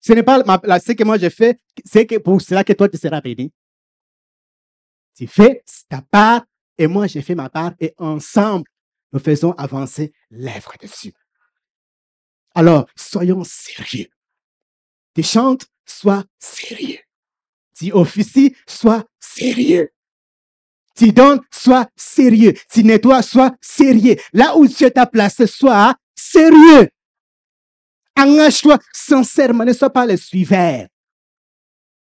Ce 0.00 0.12
n'est 0.12 0.24
pas 0.24 0.42
ce 0.80 0.92
que 0.92 1.04
moi 1.04 1.18
je 1.18 1.28
fais, 1.28 1.56
c'est 1.84 2.04
que 2.04 2.16
pour 2.18 2.42
cela 2.42 2.64
que 2.64 2.72
toi 2.72 2.88
tu 2.88 2.98
seras 2.98 3.20
béni. 3.20 3.52
Tu 5.14 5.28
fais 5.28 5.62
ta 5.88 6.02
part 6.02 6.44
et 6.76 6.88
moi, 6.88 7.06
j'ai 7.06 7.22
fait 7.22 7.36
ma 7.36 7.48
part 7.48 7.74
et 7.78 7.94
ensemble, 7.96 8.68
nous 9.12 9.20
faisons 9.20 9.52
avancer 9.52 10.12
l'œuvre 10.30 10.72
dessus. 10.82 11.12
Alors, 12.56 12.88
soyons 12.96 13.44
sérieux. 13.44 14.08
Tu 15.14 15.22
chantes, 15.22 15.66
sois 15.84 16.24
sérieux. 16.40 16.98
Tu 17.78 17.92
officies, 17.92 18.56
sois 18.66 19.04
sérieux. 19.20 19.92
Tu 20.96 21.12
donnes, 21.12 21.40
sois 21.50 21.86
sérieux. 21.94 22.54
Tu 22.72 22.82
nettoies, 22.82 23.22
sois 23.22 23.54
sérieux. 23.60 24.16
Là 24.32 24.56
où 24.56 24.66
Dieu 24.66 24.90
t'a 24.90 25.06
placé, 25.06 25.46
sois 25.46 25.94
sérieux. 26.14 26.88
Engage-toi 28.18 28.78
sincèrement, 28.92 29.64
ne 29.64 29.74
sois 29.74 29.90
pas 29.90 30.06
le 30.06 30.16
suiveur. 30.16 30.86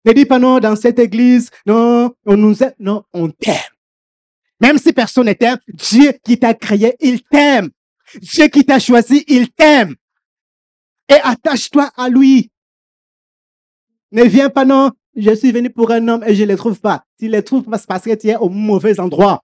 Ne 0.06 0.12
dis 0.12 0.26
pas 0.26 0.38
non, 0.38 0.60
dans 0.60 0.76
cette 0.76 1.00
église, 1.00 1.50
non, 1.66 2.14
on 2.26 2.38
nous 2.38 2.62
aime. 2.62 2.74
Non, 2.80 3.04
on 3.14 3.30
t'aime. 3.30 3.58
Même 4.60 4.78
si 4.78 4.94
personne 4.94 5.28
ne 5.28 5.34
t'aime, 5.34 5.58
Dieu 5.68 6.14
qui 6.24 6.38
t'a 6.38 6.54
créé, 6.54 6.96
il 7.00 7.24
t'aime. 7.24 7.70
Dieu 8.22 8.48
qui 8.48 8.64
t'a 8.64 8.80
choisi, 8.80 9.24
il 9.28 9.50
t'aime. 9.52 9.96
Et 11.10 11.20
attache-toi 11.24 11.92
à 11.96 12.10
lui. 12.10 12.52
Ne 14.12 14.24
viens 14.24 14.50
pas, 14.50 14.66
non, 14.66 14.92
je 15.16 15.36
suis 15.36 15.52
venu 15.52 15.70
pour 15.70 15.92
un 15.92 16.08
homme 16.08 16.24
et 16.24 16.36
je 16.36 16.44
ne 16.44 16.50
le 16.50 16.58
trouve 16.58 16.80
pas. 16.80 17.06
Tu 17.20 17.26
ne 17.26 17.38
le 17.38 17.44
trouves 17.44 17.64
pas 17.64 17.80
parce 17.80 18.04
que 18.04 18.16
tu 18.16 18.28
es 18.28 18.36
au 18.36 18.50
mauvais 18.50 19.00
endroit. 19.00 19.44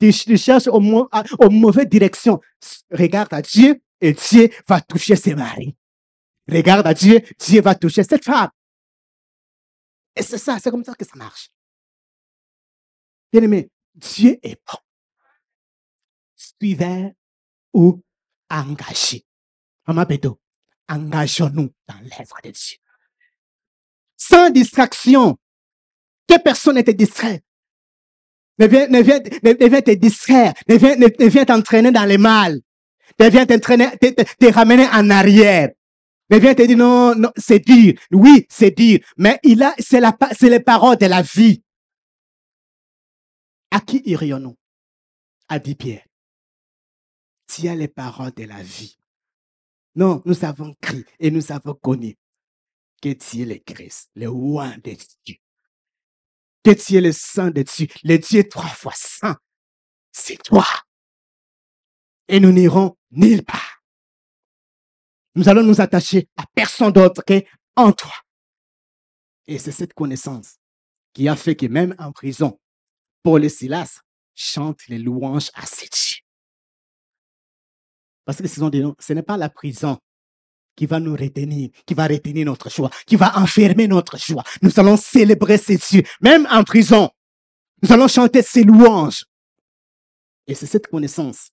Tu, 0.00 0.12
cherches 0.12 0.68
au, 0.68 0.80
au 0.80 1.50
mauvaise 1.50 1.88
direction. 1.88 2.40
Regarde 2.90 3.34
à 3.34 3.42
Dieu 3.42 3.80
et 4.00 4.12
Dieu 4.12 4.50
va 4.68 4.80
toucher 4.80 5.16
ses 5.16 5.34
maris. 5.34 5.76
Regarde 6.50 6.86
à 6.86 6.94
Dieu, 6.94 7.20
Dieu 7.38 7.60
va 7.60 7.74
toucher 7.74 8.04
cette 8.04 8.24
femme. 8.24 8.50
Et 10.16 10.22
c'est 10.22 10.38
ça, 10.38 10.58
c'est 10.58 10.70
comme 10.70 10.84
ça 10.84 10.94
que 10.94 11.04
ça 11.04 11.16
marche. 11.16 11.50
Bien 13.32 13.42
aimé, 13.42 13.70
Dieu 13.94 14.38
est 14.42 14.60
bon. 14.66 14.78
Suivez 16.36 17.12
ou 17.74 18.02
engagé. 18.48 19.26
Maman 19.86 20.04
Bédo, 20.04 20.40
engageons-nous 20.88 21.70
dans 21.86 22.00
l'œuvre 22.00 22.38
de 22.42 22.50
Dieu. 22.50 22.78
Sans 24.18 24.50
distraction. 24.50 25.38
Que 26.28 26.38
personne 26.42 26.76
ne 26.76 26.82
te 26.82 26.90
distrait. 26.90 27.42
Ne 28.58 28.66
viens, 28.66 28.88
ne 28.88 29.00
viens, 29.00 29.20
ne, 29.20 29.68
viens 29.68 29.80
te 29.80 29.92
distraire. 29.92 30.52
Ne 30.68 30.76
viens, 30.76 30.96
ne, 30.96 31.28
viens 31.28 31.44
t'entraîner 31.44 31.92
dans 31.92 32.04
les 32.04 32.18
mal. 32.18 32.60
Ne 33.20 33.30
viens 33.30 33.46
t'entraîner, 33.46 33.90
te, 33.98 34.10
te, 34.10 34.52
ramener 34.52 34.86
en 34.88 35.08
arrière. 35.10 35.70
Ne 36.30 36.38
viens 36.38 36.54
te 36.54 36.62
dire 36.62 36.76
non, 36.76 37.14
non, 37.14 37.30
c'est 37.36 37.60
dur. 37.60 37.94
Oui, 38.10 38.46
c'est 38.50 38.76
dur. 38.76 38.98
Mais 39.16 39.38
il 39.44 39.62
a, 39.62 39.74
c'est 39.78 40.00
la, 40.00 40.14
c'est 40.36 40.50
les 40.50 40.60
paroles 40.60 40.98
de 40.98 41.06
la 41.06 41.22
vie. 41.22 41.62
À 43.70 43.80
qui 43.80 44.02
irions-nous? 44.04 44.56
A 45.48 45.58
dit 45.58 45.74
Pierre. 45.74 46.04
Tu 47.46 47.68
as 47.68 47.74
les 47.74 47.88
paroles 47.88 48.32
de 48.36 48.44
la 48.44 48.62
vie. 48.62 48.98
Non, 49.94 50.22
nous 50.26 50.44
avons 50.44 50.74
crié 50.80 51.04
et 51.18 51.30
nous 51.30 51.50
avons 51.50 51.74
connu 51.74 52.17
que 53.00 53.12
tu 53.12 53.42
es 53.42 53.44
le 53.44 53.58
Christ, 53.58 54.10
le 54.14 54.28
roi 54.28 54.76
de 54.78 54.96
Dieu. 55.24 55.36
Que 56.64 56.70
tu 56.72 56.96
es 56.96 57.00
le 57.00 57.12
sang 57.12 57.50
de 57.50 57.62
Dieu, 57.62 57.86
le 58.04 58.16
Dieu 58.18 58.48
trois 58.48 58.68
fois 58.68 58.92
saint. 58.94 59.36
C'est 60.12 60.42
toi. 60.42 60.66
Et 62.26 62.40
nous 62.40 62.52
n'irons 62.52 62.96
nulle 63.10 63.44
part. 63.44 63.82
Nous 65.34 65.48
allons 65.48 65.62
nous 65.62 65.80
attacher 65.80 66.28
à 66.36 66.44
personne 66.54 66.92
d'autre 66.92 67.22
qu'en 67.24 67.92
toi. 67.92 68.14
Et 69.46 69.58
c'est 69.58 69.72
cette 69.72 69.94
connaissance 69.94 70.56
qui 71.12 71.28
a 71.28 71.36
fait 71.36 71.56
que 71.56 71.66
même 71.66 71.94
en 71.98 72.12
prison, 72.12 72.60
Paul 73.22 73.44
et 73.44 73.48
Silas 73.48 74.00
chantent 74.34 74.86
les 74.88 74.98
louanges 74.98 75.50
à 75.54 75.64
ces 75.64 75.86
dieux. 75.86 76.22
Parce 78.24 78.38
que 78.38 78.48
ce 78.48 79.12
n'est 79.12 79.22
pas 79.22 79.36
la 79.36 79.48
prison 79.48 79.98
qui 80.78 80.86
va 80.86 81.00
nous 81.00 81.16
retenir, 81.16 81.70
qui 81.84 81.92
va 81.92 82.06
retenir 82.06 82.46
notre 82.46 82.70
joie, 82.70 82.88
qui 83.04 83.16
va 83.16 83.36
enfermer 83.36 83.88
notre 83.88 84.16
joie. 84.16 84.44
Nous 84.62 84.70
allons 84.78 84.96
célébrer 84.96 85.58
ces 85.58 85.76
dieux, 85.76 86.04
même 86.20 86.46
en 86.52 86.62
prison. 86.62 87.10
Nous 87.82 87.92
allons 87.92 88.06
chanter 88.06 88.42
ses 88.42 88.62
louanges. 88.62 89.24
Et 90.46 90.54
c'est 90.54 90.66
cette 90.66 90.86
connaissance 90.86 91.50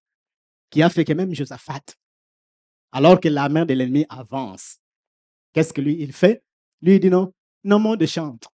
qui 0.69 0.83
a 0.83 0.91
fait 0.91 1.03
que 1.03 1.13
même 1.13 1.33
Josaphat, 1.33 1.81
alors 2.91 3.19
que 3.19 3.27
la 3.27 3.49
main 3.49 3.65
de 3.65 3.73
l'ennemi 3.73 4.05
avance, 4.09 4.77
qu'est-ce 5.53 5.73
que 5.73 5.81
lui, 5.81 5.97
il 5.99 6.13
fait? 6.13 6.43
Lui, 6.83 6.93
il 6.97 6.99
dit 6.99 7.09
non, 7.09 7.33
non 7.63 7.79
monde 7.79 8.01
de 8.01 8.05
chante. 8.05 8.47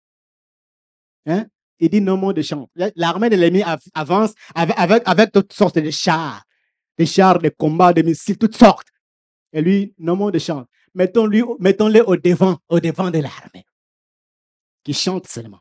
Hein? 1.26 1.48
Il 1.80 1.90
dit 1.90 2.00
non 2.00 2.16
monde 2.16 2.38
de 2.38 2.44
chante. 2.44 2.70
L'armée 2.96 3.30
de 3.30 3.36
l'ennemi 3.36 3.62
avance 3.94 4.32
avec, 4.56 5.04
avec 5.06 5.34
toutes 5.34 5.52
sortes 5.52 5.80
de 5.80 5.92
chars, 5.92 6.46
des 6.98 7.06
chars 7.06 7.40
de 7.40 7.50
combat, 7.50 7.92
de 7.92 8.04
missiles, 8.04 8.38
toutes 8.38 8.56
sortes. 8.56 8.88
Et 9.54 9.62
lui, 9.62 9.94
nommons 9.98 10.30
de 10.30 10.40
chant. 10.40 10.66
Mettons-le 10.94 11.44
mettons 11.60 11.88
au 11.88 12.16
devant, 12.16 12.58
au 12.70 12.80
devant 12.80 13.12
de 13.12 13.20
l'armée. 13.20 13.66
Qui 14.84 14.94
chante 14.94 15.28
seulement. 15.28 15.60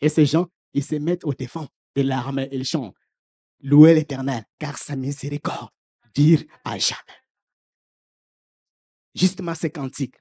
Et 0.00 0.08
ces 0.08 0.26
gens, 0.26 0.48
ils 0.74 0.84
se 0.84 0.96
mettent 0.96 1.24
au 1.24 1.32
devant 1.32 1.68
de 1.96 2.02
l'armée. 2.02 2.48
Ils 2.52 2.64
chantent. 2.64 2.94
Louez 3.60 3.94
l'éternel, 3.94 4.44
car 4.58 4.76
sa 4.76 4.96
miséricorde 4.96 5.70
dire 6.14 6.42
à 6.64 6.78
jamais. 6.78 6.98
Justement, 9.14 9.54
ces 9.54 9.70
cantiques, 9.70 10.16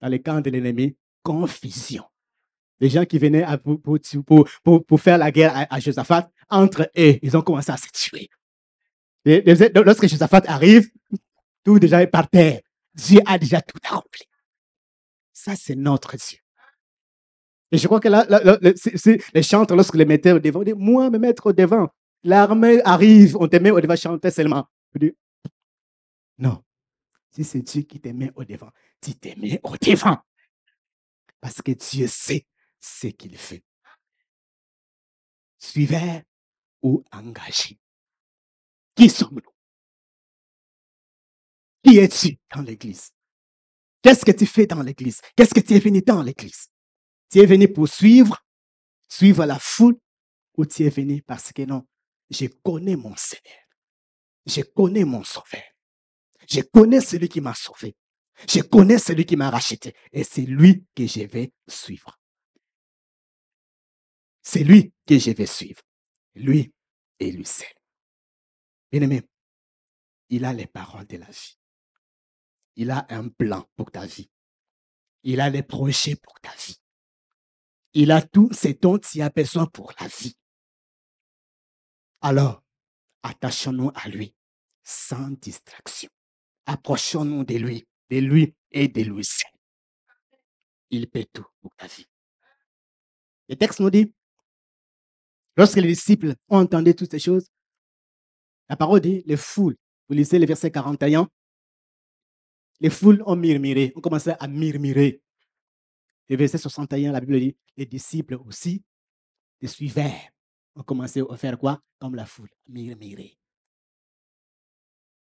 dans 0.00 0.08
les 0.08 0.22
camps 0.22 0.40
de 0.40 0.50
l'ennemi, 0.50 0.96
confusion. 1.22 2.04
Les 2.80 2.88
gens 2.88 3.04
qui 3.04 3.18
venaient 3.18 3.44
pour, 4.24 5.00
faire 5.00 5.18
la 5.18 5.30
guerre 5.32 5.66
à, 5.68 5.80
Josaphat, 5.80 6.30
entre 6.48 6.90
eux, 6.96 7.18
ils 7.22 7.36
ont 7.36 7.42
commencé 7.42 7.72
à 7.72 7.76
se 7.76 7.88
tuer. 7.92 8.28
lorsque 9.24 10.06
Josaphat 10.06 10.42
arrive, 10.46 10.88
tout 11.64 11.78
déjà 11.78 12.02
est 12.02 12.06
par 12.06 12.28
terre. 12.28 12.60
Dieu 12.94 13.20
a 13.26 13.38
déjà 13.38 13.60
tout 13.60 13.78
accompli. 13.84 14.22
Ça, 15.32 15.54
c'est 15.54 15.76
notre 15.76 16.16
Dieu. 16.16 16.38
Et 17.70 17.78
je 17.78 17.86
crois 17.86 18.00
que 18.00 18.08
là, 18.08 18.26
les 19.34 19.42
chantres, 19.42 19.74
lorsque 19.74 19.94
les 19.94 20.04
mettaient 20.04 20.32
au 20.32 20.38
devant, 20.38 20.62
disent, 20.62 20.74
moi, 20.76 21.10
me 21.10 21.18
mettre 21.18 21.46
au 21.46 21.52
devant. 21.52 21.88
L'armée 22.24 22.80
arrive, 22.84 23.36
on 23.38 23.46
te 23.46 23.56
met 23.56 23.70
au 23.70 23.80
devant, 23.80 23.96
chanter 23.96 24.30
seulement. 24.30 24.66
non. 26.38 26.62
Si 27.30 27.44
c'est 27.44 27.60
Dieu 27.60 27.82
qui 27.82 28.00
te 28.00 28.08
met 28.08 28.32
au 28.34 28.44
devant, 28.44 28.70
tu 29.00 29.14
te 29.14 29.28
mets 29.38 29.60
au 29.62 29.76
devant. 29.76 30.18
Parce 31.40 31.62
que 31.62 31.72
Dieu 31.72 32.06
sait 32.08 32.46
ce 32.80 33.08
qu'il 33.08 33.36
fait. 33.36 33.62
Suivez 35.58 36.22
ou 36.82 37.04
engagé. 37.12 37.78
Qui 38.96 39.08
sommes-nous? 39.08 39.57
Qui 41.88 41.96
es-tu 41.96 42.38
dans 42.54 42.60
l'église? 42.60 43.12
Qu'est-ce 44.02 44.22
que 44.22 44.32
tu 44.32 44.44
fais 44.44 44.66
dans 44.66 44.82
l'église? 44.82 45.22
Qu'est-ce 45.34 45.54
que 45.54 45.60
tu 45.60 45.74
es 45.74 45.78
venu 45.78 46.02
dans 46.02 46.22
l'église? 46.22 46.68
Tu 47.30 47.38
es 47.38 47.46
venu 47.46 47.72
pour 47.72 47.88
suivre, 47.88 48.44
suivre 49.08 49.46
la 49.46 49.58
foule, 49.58 49.98
ou 50.58 50.66
tu 50.66 50.84
es 50.84 50.90
venu 50.90 51.22
parce 51.22 51.50
que 51.50 51.62
non, 51.62 51.86
je 52.28 52.46
connais 52.62 52.96
mon 52.96 53.16
Seigneur. 53.16 53.64
Je 54.44 54.60
connais 54.60 55.04
mon 55.04 55.24
Sauveur. 55.24 55.62
Je 56.46 56.60
connais 56.60 57.00
celui 57.00 57.28
qui 57.30 57.40
m'a 57.40 57.54
sauvé. 57.54 57.96
Je 58.46 58.60
connais 58.60 58.98
celui 58.98 59.24
qui 59.24 59.36
m'a 59.36 59.48
racheté. 59.48 59.94
Et 60.12 60.24
c'est 60.24 60.42
lui 60.42 60.84
que 60.94 61.06
je 61.06 61.22
vais 61.22 61.52
suivre. 61.68 62.20
C'est 64.42 64.64
lui 64.64 64.92
que 65.06 65.18
je 65.18 65.30
vais 65.30 65.46
suivre. 65.46 65.80
Lui 66.34 66.70
et 67.18 67.32
lui 67.32 67.46
seul. 67.46 67.72
Bien 68.92 69.02
aimé, 69.02 69.22
il 70.28 70.44
a 70.44 70.52
les 70.52 70.66
paroles 70.66 71.06
de 71.06 71.16
la 71.16 71.26
vie. 71.26 71.57
Il 72.78 72.92
a 72.92 73.06
un 73.10 73.28
plan 73.28 73.68
pour 73.76 73.90
ta 73.90 74.06
vie. 74.06 74.30
Il 75.24 75.40
a 75.40 75.50
les 75.50 75.64
projets 75.64 76.14
pour 76.14 76.38
ta 76.40 76.50
vie. 76.54 76.76
Il 77.92 78.12
a 78.12 78.22
tout 78.22 78.52
ce 78.52 78.68
dont 78.68 78.98
tu 78.98 79.20
as 79.20 79.30
besoin 79.30 79.66
pour 79.66 79.92
la 80.00 80.06
vie. 80.06 80.36
Alors, 82.20 82.62
attachons-nous 83.24 83.90
à 83.96 84.08
lui 84.08 84.32
sans 84.84 85.30
distraction. 85.30 86.08
Approchons-nous 86.66 87.42
de 87.42 87.56
lui, 87.56 87.84
de 88.10 88.18
lui 88.18 88.54
et 88.70 88.86
de 88.86 89.02
lui 89.02 89.24
seul. 89.24 89.50
Il 90.90 91.10
peut 91.10 91.26
tout 91.32 91.46
pour 91.60 91.74
ta 91.74 91.88
vie. 91.88 92.06
Le 93.48 93.56
texte 93.56 93.80
nous 93.80 93.90
dit, 93.90 94.14
lorsque 95.56 95.78
les 95.78 95.88
disciples 95.88 96.36
ont 96.48 96.60
entendu 96.60 96.94
toutes 96.94 97.10
ces 97.10 97.18
choses, 97.18 97.48
la 98.68 98.76
parole 98.76 99.00
dit, 99.00 99.24
les 99.26 99.36
foules, 99.36 99.76
vous 100.08 100.14
lisez 100.14 100.38
le 100.38 100.46
verset 100.46 100.70
41, 100.70 101.28
les 102.80 102.90
foules 102.90 103.22
ont 103.26 103.36
murmuré, 103.36 103.92
ont 103.96 104.00
commencé 104.00 104.32
à 104.38 104.48
murmurer. 104.48 105.22
Et 106.28 106.36
verset 106.36 106.58
61, 106.58 107.12
la 107.12 107.20
Bible 107.20 107.40
dit, 107.40 107.56
les 107.76 107.86
disciples 107.86 108.34
aussi, 108.34 108.84
les 109.60 109.68
suiveurs, 109.68 110.30
ont 110.76 110.82
commencé 110.82 111.22
à 111.28 111.36
faire 111.36 111.58
quoi? 111.58 111.82
Comme 111.98 112.14
la 112.14 112.26
foule, 112.26 112.50
murmurer. 112.68 113.36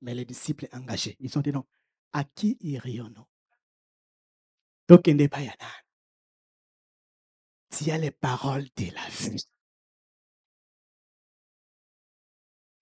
Mais 0.02 0.16
les 0.16 0.26
disciples 0.26 0.68
engagés, 0.72 1.18
ils 1.20 1.38
ont 1.38 1.41
dit 1.41 1.52
non, 1.52 1.66
à 2.14 2.24
qui 2.24 2.58
irions-nous? 2.62 3.26
Tu 4.88 4.93
as 7.89 7.97
les 7.97 8.12
paroles 8.12 8.68
de 8.76 8.93
la 8.93 9.08
vie. 9.10 9.43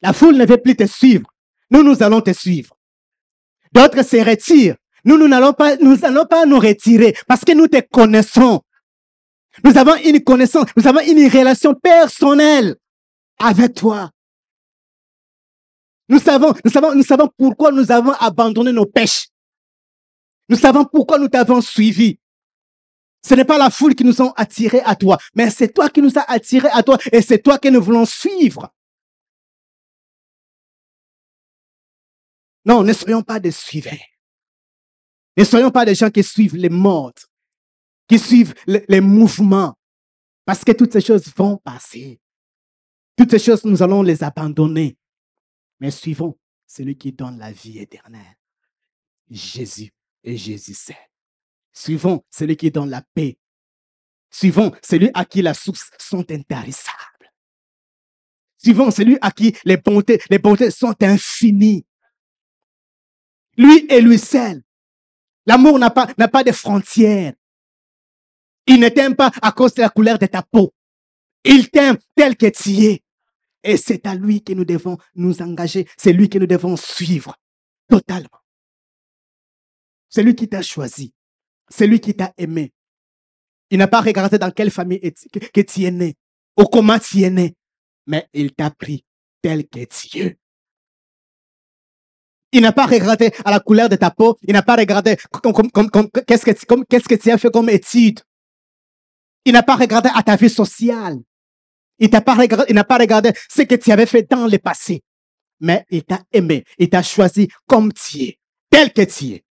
La 0.02 0.14
foule 0.14 0.38
ne 0.38 0.46
veut 0.46 0.62
plus 0.62 0.76
te 0.76 0.88
suivre. 0.88 1.32
Nous, 1.70 1.84
nous 1.84 2.02
allons 2.02 2.22
te 2.22 2.34
suivre. 2.34 2.79
D'autres 3.72 4.04
se 4.04 4.18
retirent. 4.18 4.76
Nous, 5.06 5.18
nous 5.18 5.28
n'allons 5.28 5.54
pas, 5.54 5.78
nous 5.78 5.96
n'allons 5.96 6.26
pas 6.26 6.46
nous 6.46 6.60
retirer 6.60 7.16
parce 7.28 7.46
que 7.46 7.54
nous 7.54 7.68
te 7.68 7.80
connaissons. 7.80 8.62
Nous 9.64 9.78
avons 9.78 9.96
une 9.96 10.24
connaissance, 10.24 10.68
nous 10.76 10.88
avons 10.88 11.00
une 11.02 11.28
relation 11.28 11.74
personnelle 11.74 12.76
avec 13.38 13.76
toi. 13.76 14.12
Nous 16.08 16.20
savons, 16.20 16.54
nous 16.64 16.72
savons, 16.72 16.96
nous 16.96 17.04
savons 17.04 17.30
pourquoi 17.38 17.72
nous 17.72 17.92
avons 17.92 18.14
abandonné 18.14 18.72
nos 18.72 18.86
pêches. 18.86 19.28
Nous 20.50 20.58
savons 20.58 20.86
pourquoi 20.86 21.20
nous 21.20 21.28
t'avons 21.28 21.62
suivi. 21.62 22.20
Ce 23.24 23.36
n'est 23.36 23.46
pas 23.46 23.58
la 23.58 23.70
foule 23.70 23.96
qui 23.96 24.04
nous 24.04 24.22
a 24.22 24.34
attirés 24.38 24.82
à 24.86 24.96
toi, 24.96 25.18
mais 25.36 25.50
c'est 25.50 25.74
toi 25.74 25.90
qui 25.90 26.02
nous 26.02 26.18
as 26.18 26.32
attirés 26.32 26.70
à 26.72 26.84
toi 26.84 26.98
et 27.12 27.22
c'est 27.22 27.40
toi 27.40 27.58
que 27.58 27.68
nous 27.68 27.82
voulons 27.82 28.06
suivre. 28.06 28.74
Non, 32.66 32.84
ne 32.84 32.94
soyons 32.94 33.24
pas 33.24 33.40
des 33.40 33.52
suivants. 33.52 33.92
Ne 35.38 35.44
soyons 35.44 35.72
pas 35.72 35.86
des 35.86 35.96
gens 35.96 36.10
qui 36.10 36.24
suivent 36.24 36.56
les 36.56 36.70
modes, 36.70 37.20
qui 38.08 38.20
suivent 38.20 38.54
les, 38.68 39.02
mouvements, 39.02 39.78
parce 40.46 40.64
que 40.64 40.74
toutes 40.74 40.92
ces 40.92 41.02
choses 41.02 41.32
vont 41.36 41.58
passer. 41.58 42.20
Toutes 43.16 43.32
ces 43.32 43.40
choses, 43.40 43.64
nous 43.64 43.82
allons 43.82 44.02
les 44.02 44.24
abandonner. 44.24 44.98
Mais 45.80 45.92
suivons 45.92 46.38
celui 46.68 46.98
qui 46.98 47.14
donne 47.14 47.38
la 47.38 47.52
vie 47.52 47.80
éternelle. 47.80 48.38
Jésus 49.30 49.94
et 50.24 50.36
Jésus 50.36 50.74
seul. 50.74 50.96
Suivons 51.72 52.24
celui 52.30 52.58
qui 52.58 52.72
donne 52.72 52.90
la 52.90 53.02
paix. 53.14 53.38
Suivons 54.30 54.72
celui 54.84 55.10
à 55.14 55.24
qui 55.26 55.42
la 55.42 55.54
source 55.54 55.92
sont 55.98 56.30
intarissables. 56.30 57.34
Suivons 58.58 58.92
celui 58.92 59.18
à 59.22 59.32
qui 59.32 59.56
les 59.64 59.78
bontés 59.78 60.72
sont 60.72 60.96
infinies. 61.02 61.86
Lui 63.60 63.86
et 63.90 64.00
lui 64.00 64.18
seul. 64.18 64.64
L'amour 65.46 65.78
n'a 65.80 65.90
pas, 65.90 66.08
n'a 66.18 66.30
pas 66.30 66.46
de 66.46 66.54
frontières. 66.54 67.34
Il 68.66 68.80
ne 68.80 68.88
t'aime 68.88 69.18
pas 69.18 69.32
à 69.42 69.52
cause 69.52 69.74
de 69.74 69.82
la 69.82 69.90
couleur 69.90 70.18
de 70.18 70.28
ta 70.28 70.42
peau. 70.42 70.74
Il 71.44 71.70
t'aime 71.70 71.98
tel 72.16 72.38
que 72.38 72.46
tu 72.46 72.70
es. 72.86 73.04
Et 73.64 73.76
c'est 73.76 74.08
à 74.08 74.16
lui 74.16 74.42
que 74.42 74.54
nous 74.54 74.64
devons 74.64 74.98
nous 75.16 75.42
engager. 75.42 75.90
C'est 75.98 76.14
lui 76.14 76.30
que 76.30 76.40
nous 76.40 76.48
devons 76.48 76.78
suivre 76.78 77.36
totalement. 77.90 78.40
C'est 80.08 80.24
lui 80.24 80.36
qui 80.36 80.48
t'a 80.48 80.62
choisi. 80.62 81.14
C'est 81.68 81.86
lui 81.86 82.00
qui 82.00 82.16
t'a 82.16 82.34
aimé. 82.38 82.72
Il 83.72 83.78
n'a 83.78 83.88
pas 83.88 84.00
regardé 84.00 84.38
dans 84.38 84.52
quelle 84.52 84.72
famille 84.72 85.02
que, 85.34 85.62
tu 85.62 85.84
es 85.84 85.92
né 85.92 86.16
ou 86.58 86.64
comment 86.64 86.98
tu 86.98 87.24
es 87.24 87.30
né, 87.30 87.56
mais 88.08 88.28
il 88.34 88.54
t'a 88.54 88.72
pris 88.72 89.04
tel 89.42 89.68
que 89.68 89.84
tu 89.84 90.18
es. 90.18 90.40
Il 92.52 92.62
n'a 92.62 92.72
pas 92.72 92.86
regardé 92.86 93.32
à 93.46 93.52
la 93.52 93.60
couleur 93.60 93.90
de 93.90 93.96
ta 93.96 94.10
peau. 94.10 94.38
Il 94.44 94.54
n'a 94.54 94.64
pas 94.64 94.76
regardé 94.76 95.16
qu'est-ce 95.16 96.46
que, 96.46 96.84
qu'est-ce 96.86 97.08
que 97.08 97.16
tu 97.16 97.32
as 97.32 97.38
fait 97.38 97.52
comme 97.52 97.70
étude. 97.70 98.22
Il 99.46 99.54
n'a 99.54 99.64
pas 99.64 99.76
regardé 99.76 100.10
à 100.14 100.24
ta 100.24 100.36
vie 100.36 100.50
sociale. 100.50 101.20
Il 102.00 102.10
n'a 102.10 102.22
pas 102.22 102.36
pas 102.36 102.98
regardé 102.98 103.34
ce 103.50 103.62
que 103.64 103.76
tu 103.76 103.92
avais 103.92 104.06
fait 104.06 104.24
dans 104.30 104.48
le 104.48 104.58
passé. 104.58 105.04
Mais 105.60 105.86
il 105.90 106.04
t'a 106.04 106.24
aimé. 106.32 106.64
Il 106.78 106.90
t'a 106.90 107.04
choisi 107.04 107.50
comme 107.68 107.92
tu 107.94 108.24
es. 108.24 108.40
Tel 108.70 108.94
que 108.94 109.02
tu 109.02 109.34
es. 109.34 109.46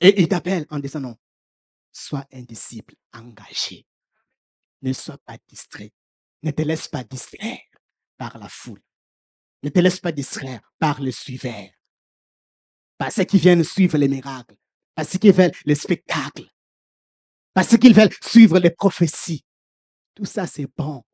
Et 0.00 0.20
il 0.20 0.28
t'appelle 0.28 0.66
en 0.70 0.78
disant 0.78 1.00
non, 1.00 1.16
sois 1.92 2.24
un 2.32 2.42
disciple 2.42 2.94
engagé. 3.12 3.86
Ne 4.82 4.92
sois 4.94 5.18
pas 5.18 5.36
distrait. 5.46 5.92
Ne 6.42 6.52
te 6.52 6.62
laisse 6.62 6.88
pas 6.88 7.04
distraire 7.04 7.58
par 8.16 8.38
la 8.38 8.48
foule. 8.48 8.80
Ne 9.62 9.68
te 9.68 9.78
laisse 9.78 10.00
pas 10.00 10.12
distraire 10.12 10.60
par 10.78 11.00
le 11.00 11.10
suiveur. 11.10 11.68
Par 12.98 13.12
ceux 13.12 13.24
qui 13.24 13.38
viennent 13.38 13.64
suivre 13.64 13.98
les 13.98 14.08
miracles. 14.08 14.56
Par 14.94 15.06
ceux 15.06 15.18
qui 15.18 15.30
veulent 15.30 15.52
les 15.64 15.74
spectacles. 15.74 16.50
Par 17.52 17.64
ceux 17.64 17.78
qui 17.78 17.92
veulent 17.92 18.12
suivre 18.22 18.58
les 18.58 18.70
prophéties. 18.70 19.44
Tout 20.14 20.24
ça, 20.24 20.46
c'est 20.46 20.66
bon, 20.76 21.04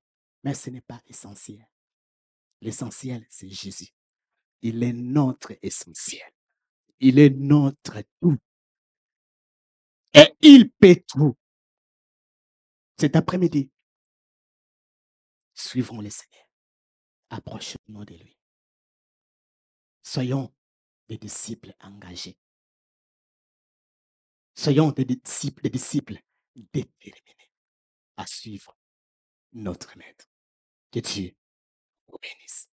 mais 0.43 0.55
ce 0.55 0.71
n'est 0.71 0.81
pas 0.81 1.01
essentiel. 1.07 1.67
L'essentiel, 2.61 3.27
c'est 3.31 3.49
Jésus. 3.49 3.91
Il 4.63 4.83
est 4.83 4.93
notre 4.93 5.53
essentiel. 5.63 6.29
Il 6.99 7.19
est 7.19 7.31
notre 7.31 8.03
tout. 8.21 8.39
Et 10.15 10.35
il 10.41 10.71
paie 10.71 11.05
tout. 11.07 11.37
Cet 12.99 13.17
après-midi, 13.17 13.71
suivons 15.55 16.01
le 16.01 16.11
Seigneur. 16.11 16.47
Approchons-nous 17.29 18.05
de 18.05 18.15
lui. 18.15 18.36
Soyons 20.07 20.55
des 21.09 21.19
disciples 21.19 21.75
engagés. 21.81 22.39
Soyons 24.55 24.93
des 24.93 25.05
disciples, 25.05 25.63
des 25.63 25.71
disciples 25.71 26.23
déterminés 26.55 27.51
à 28.17 28.25
suivre 28.25 28.79
notre 29.53 29.99
Maître. 29.99 30.31
Que 30.93 31.01
Dieu 31.01 31.35
vous 32.07 32.19
bénisse. 32.23 32.69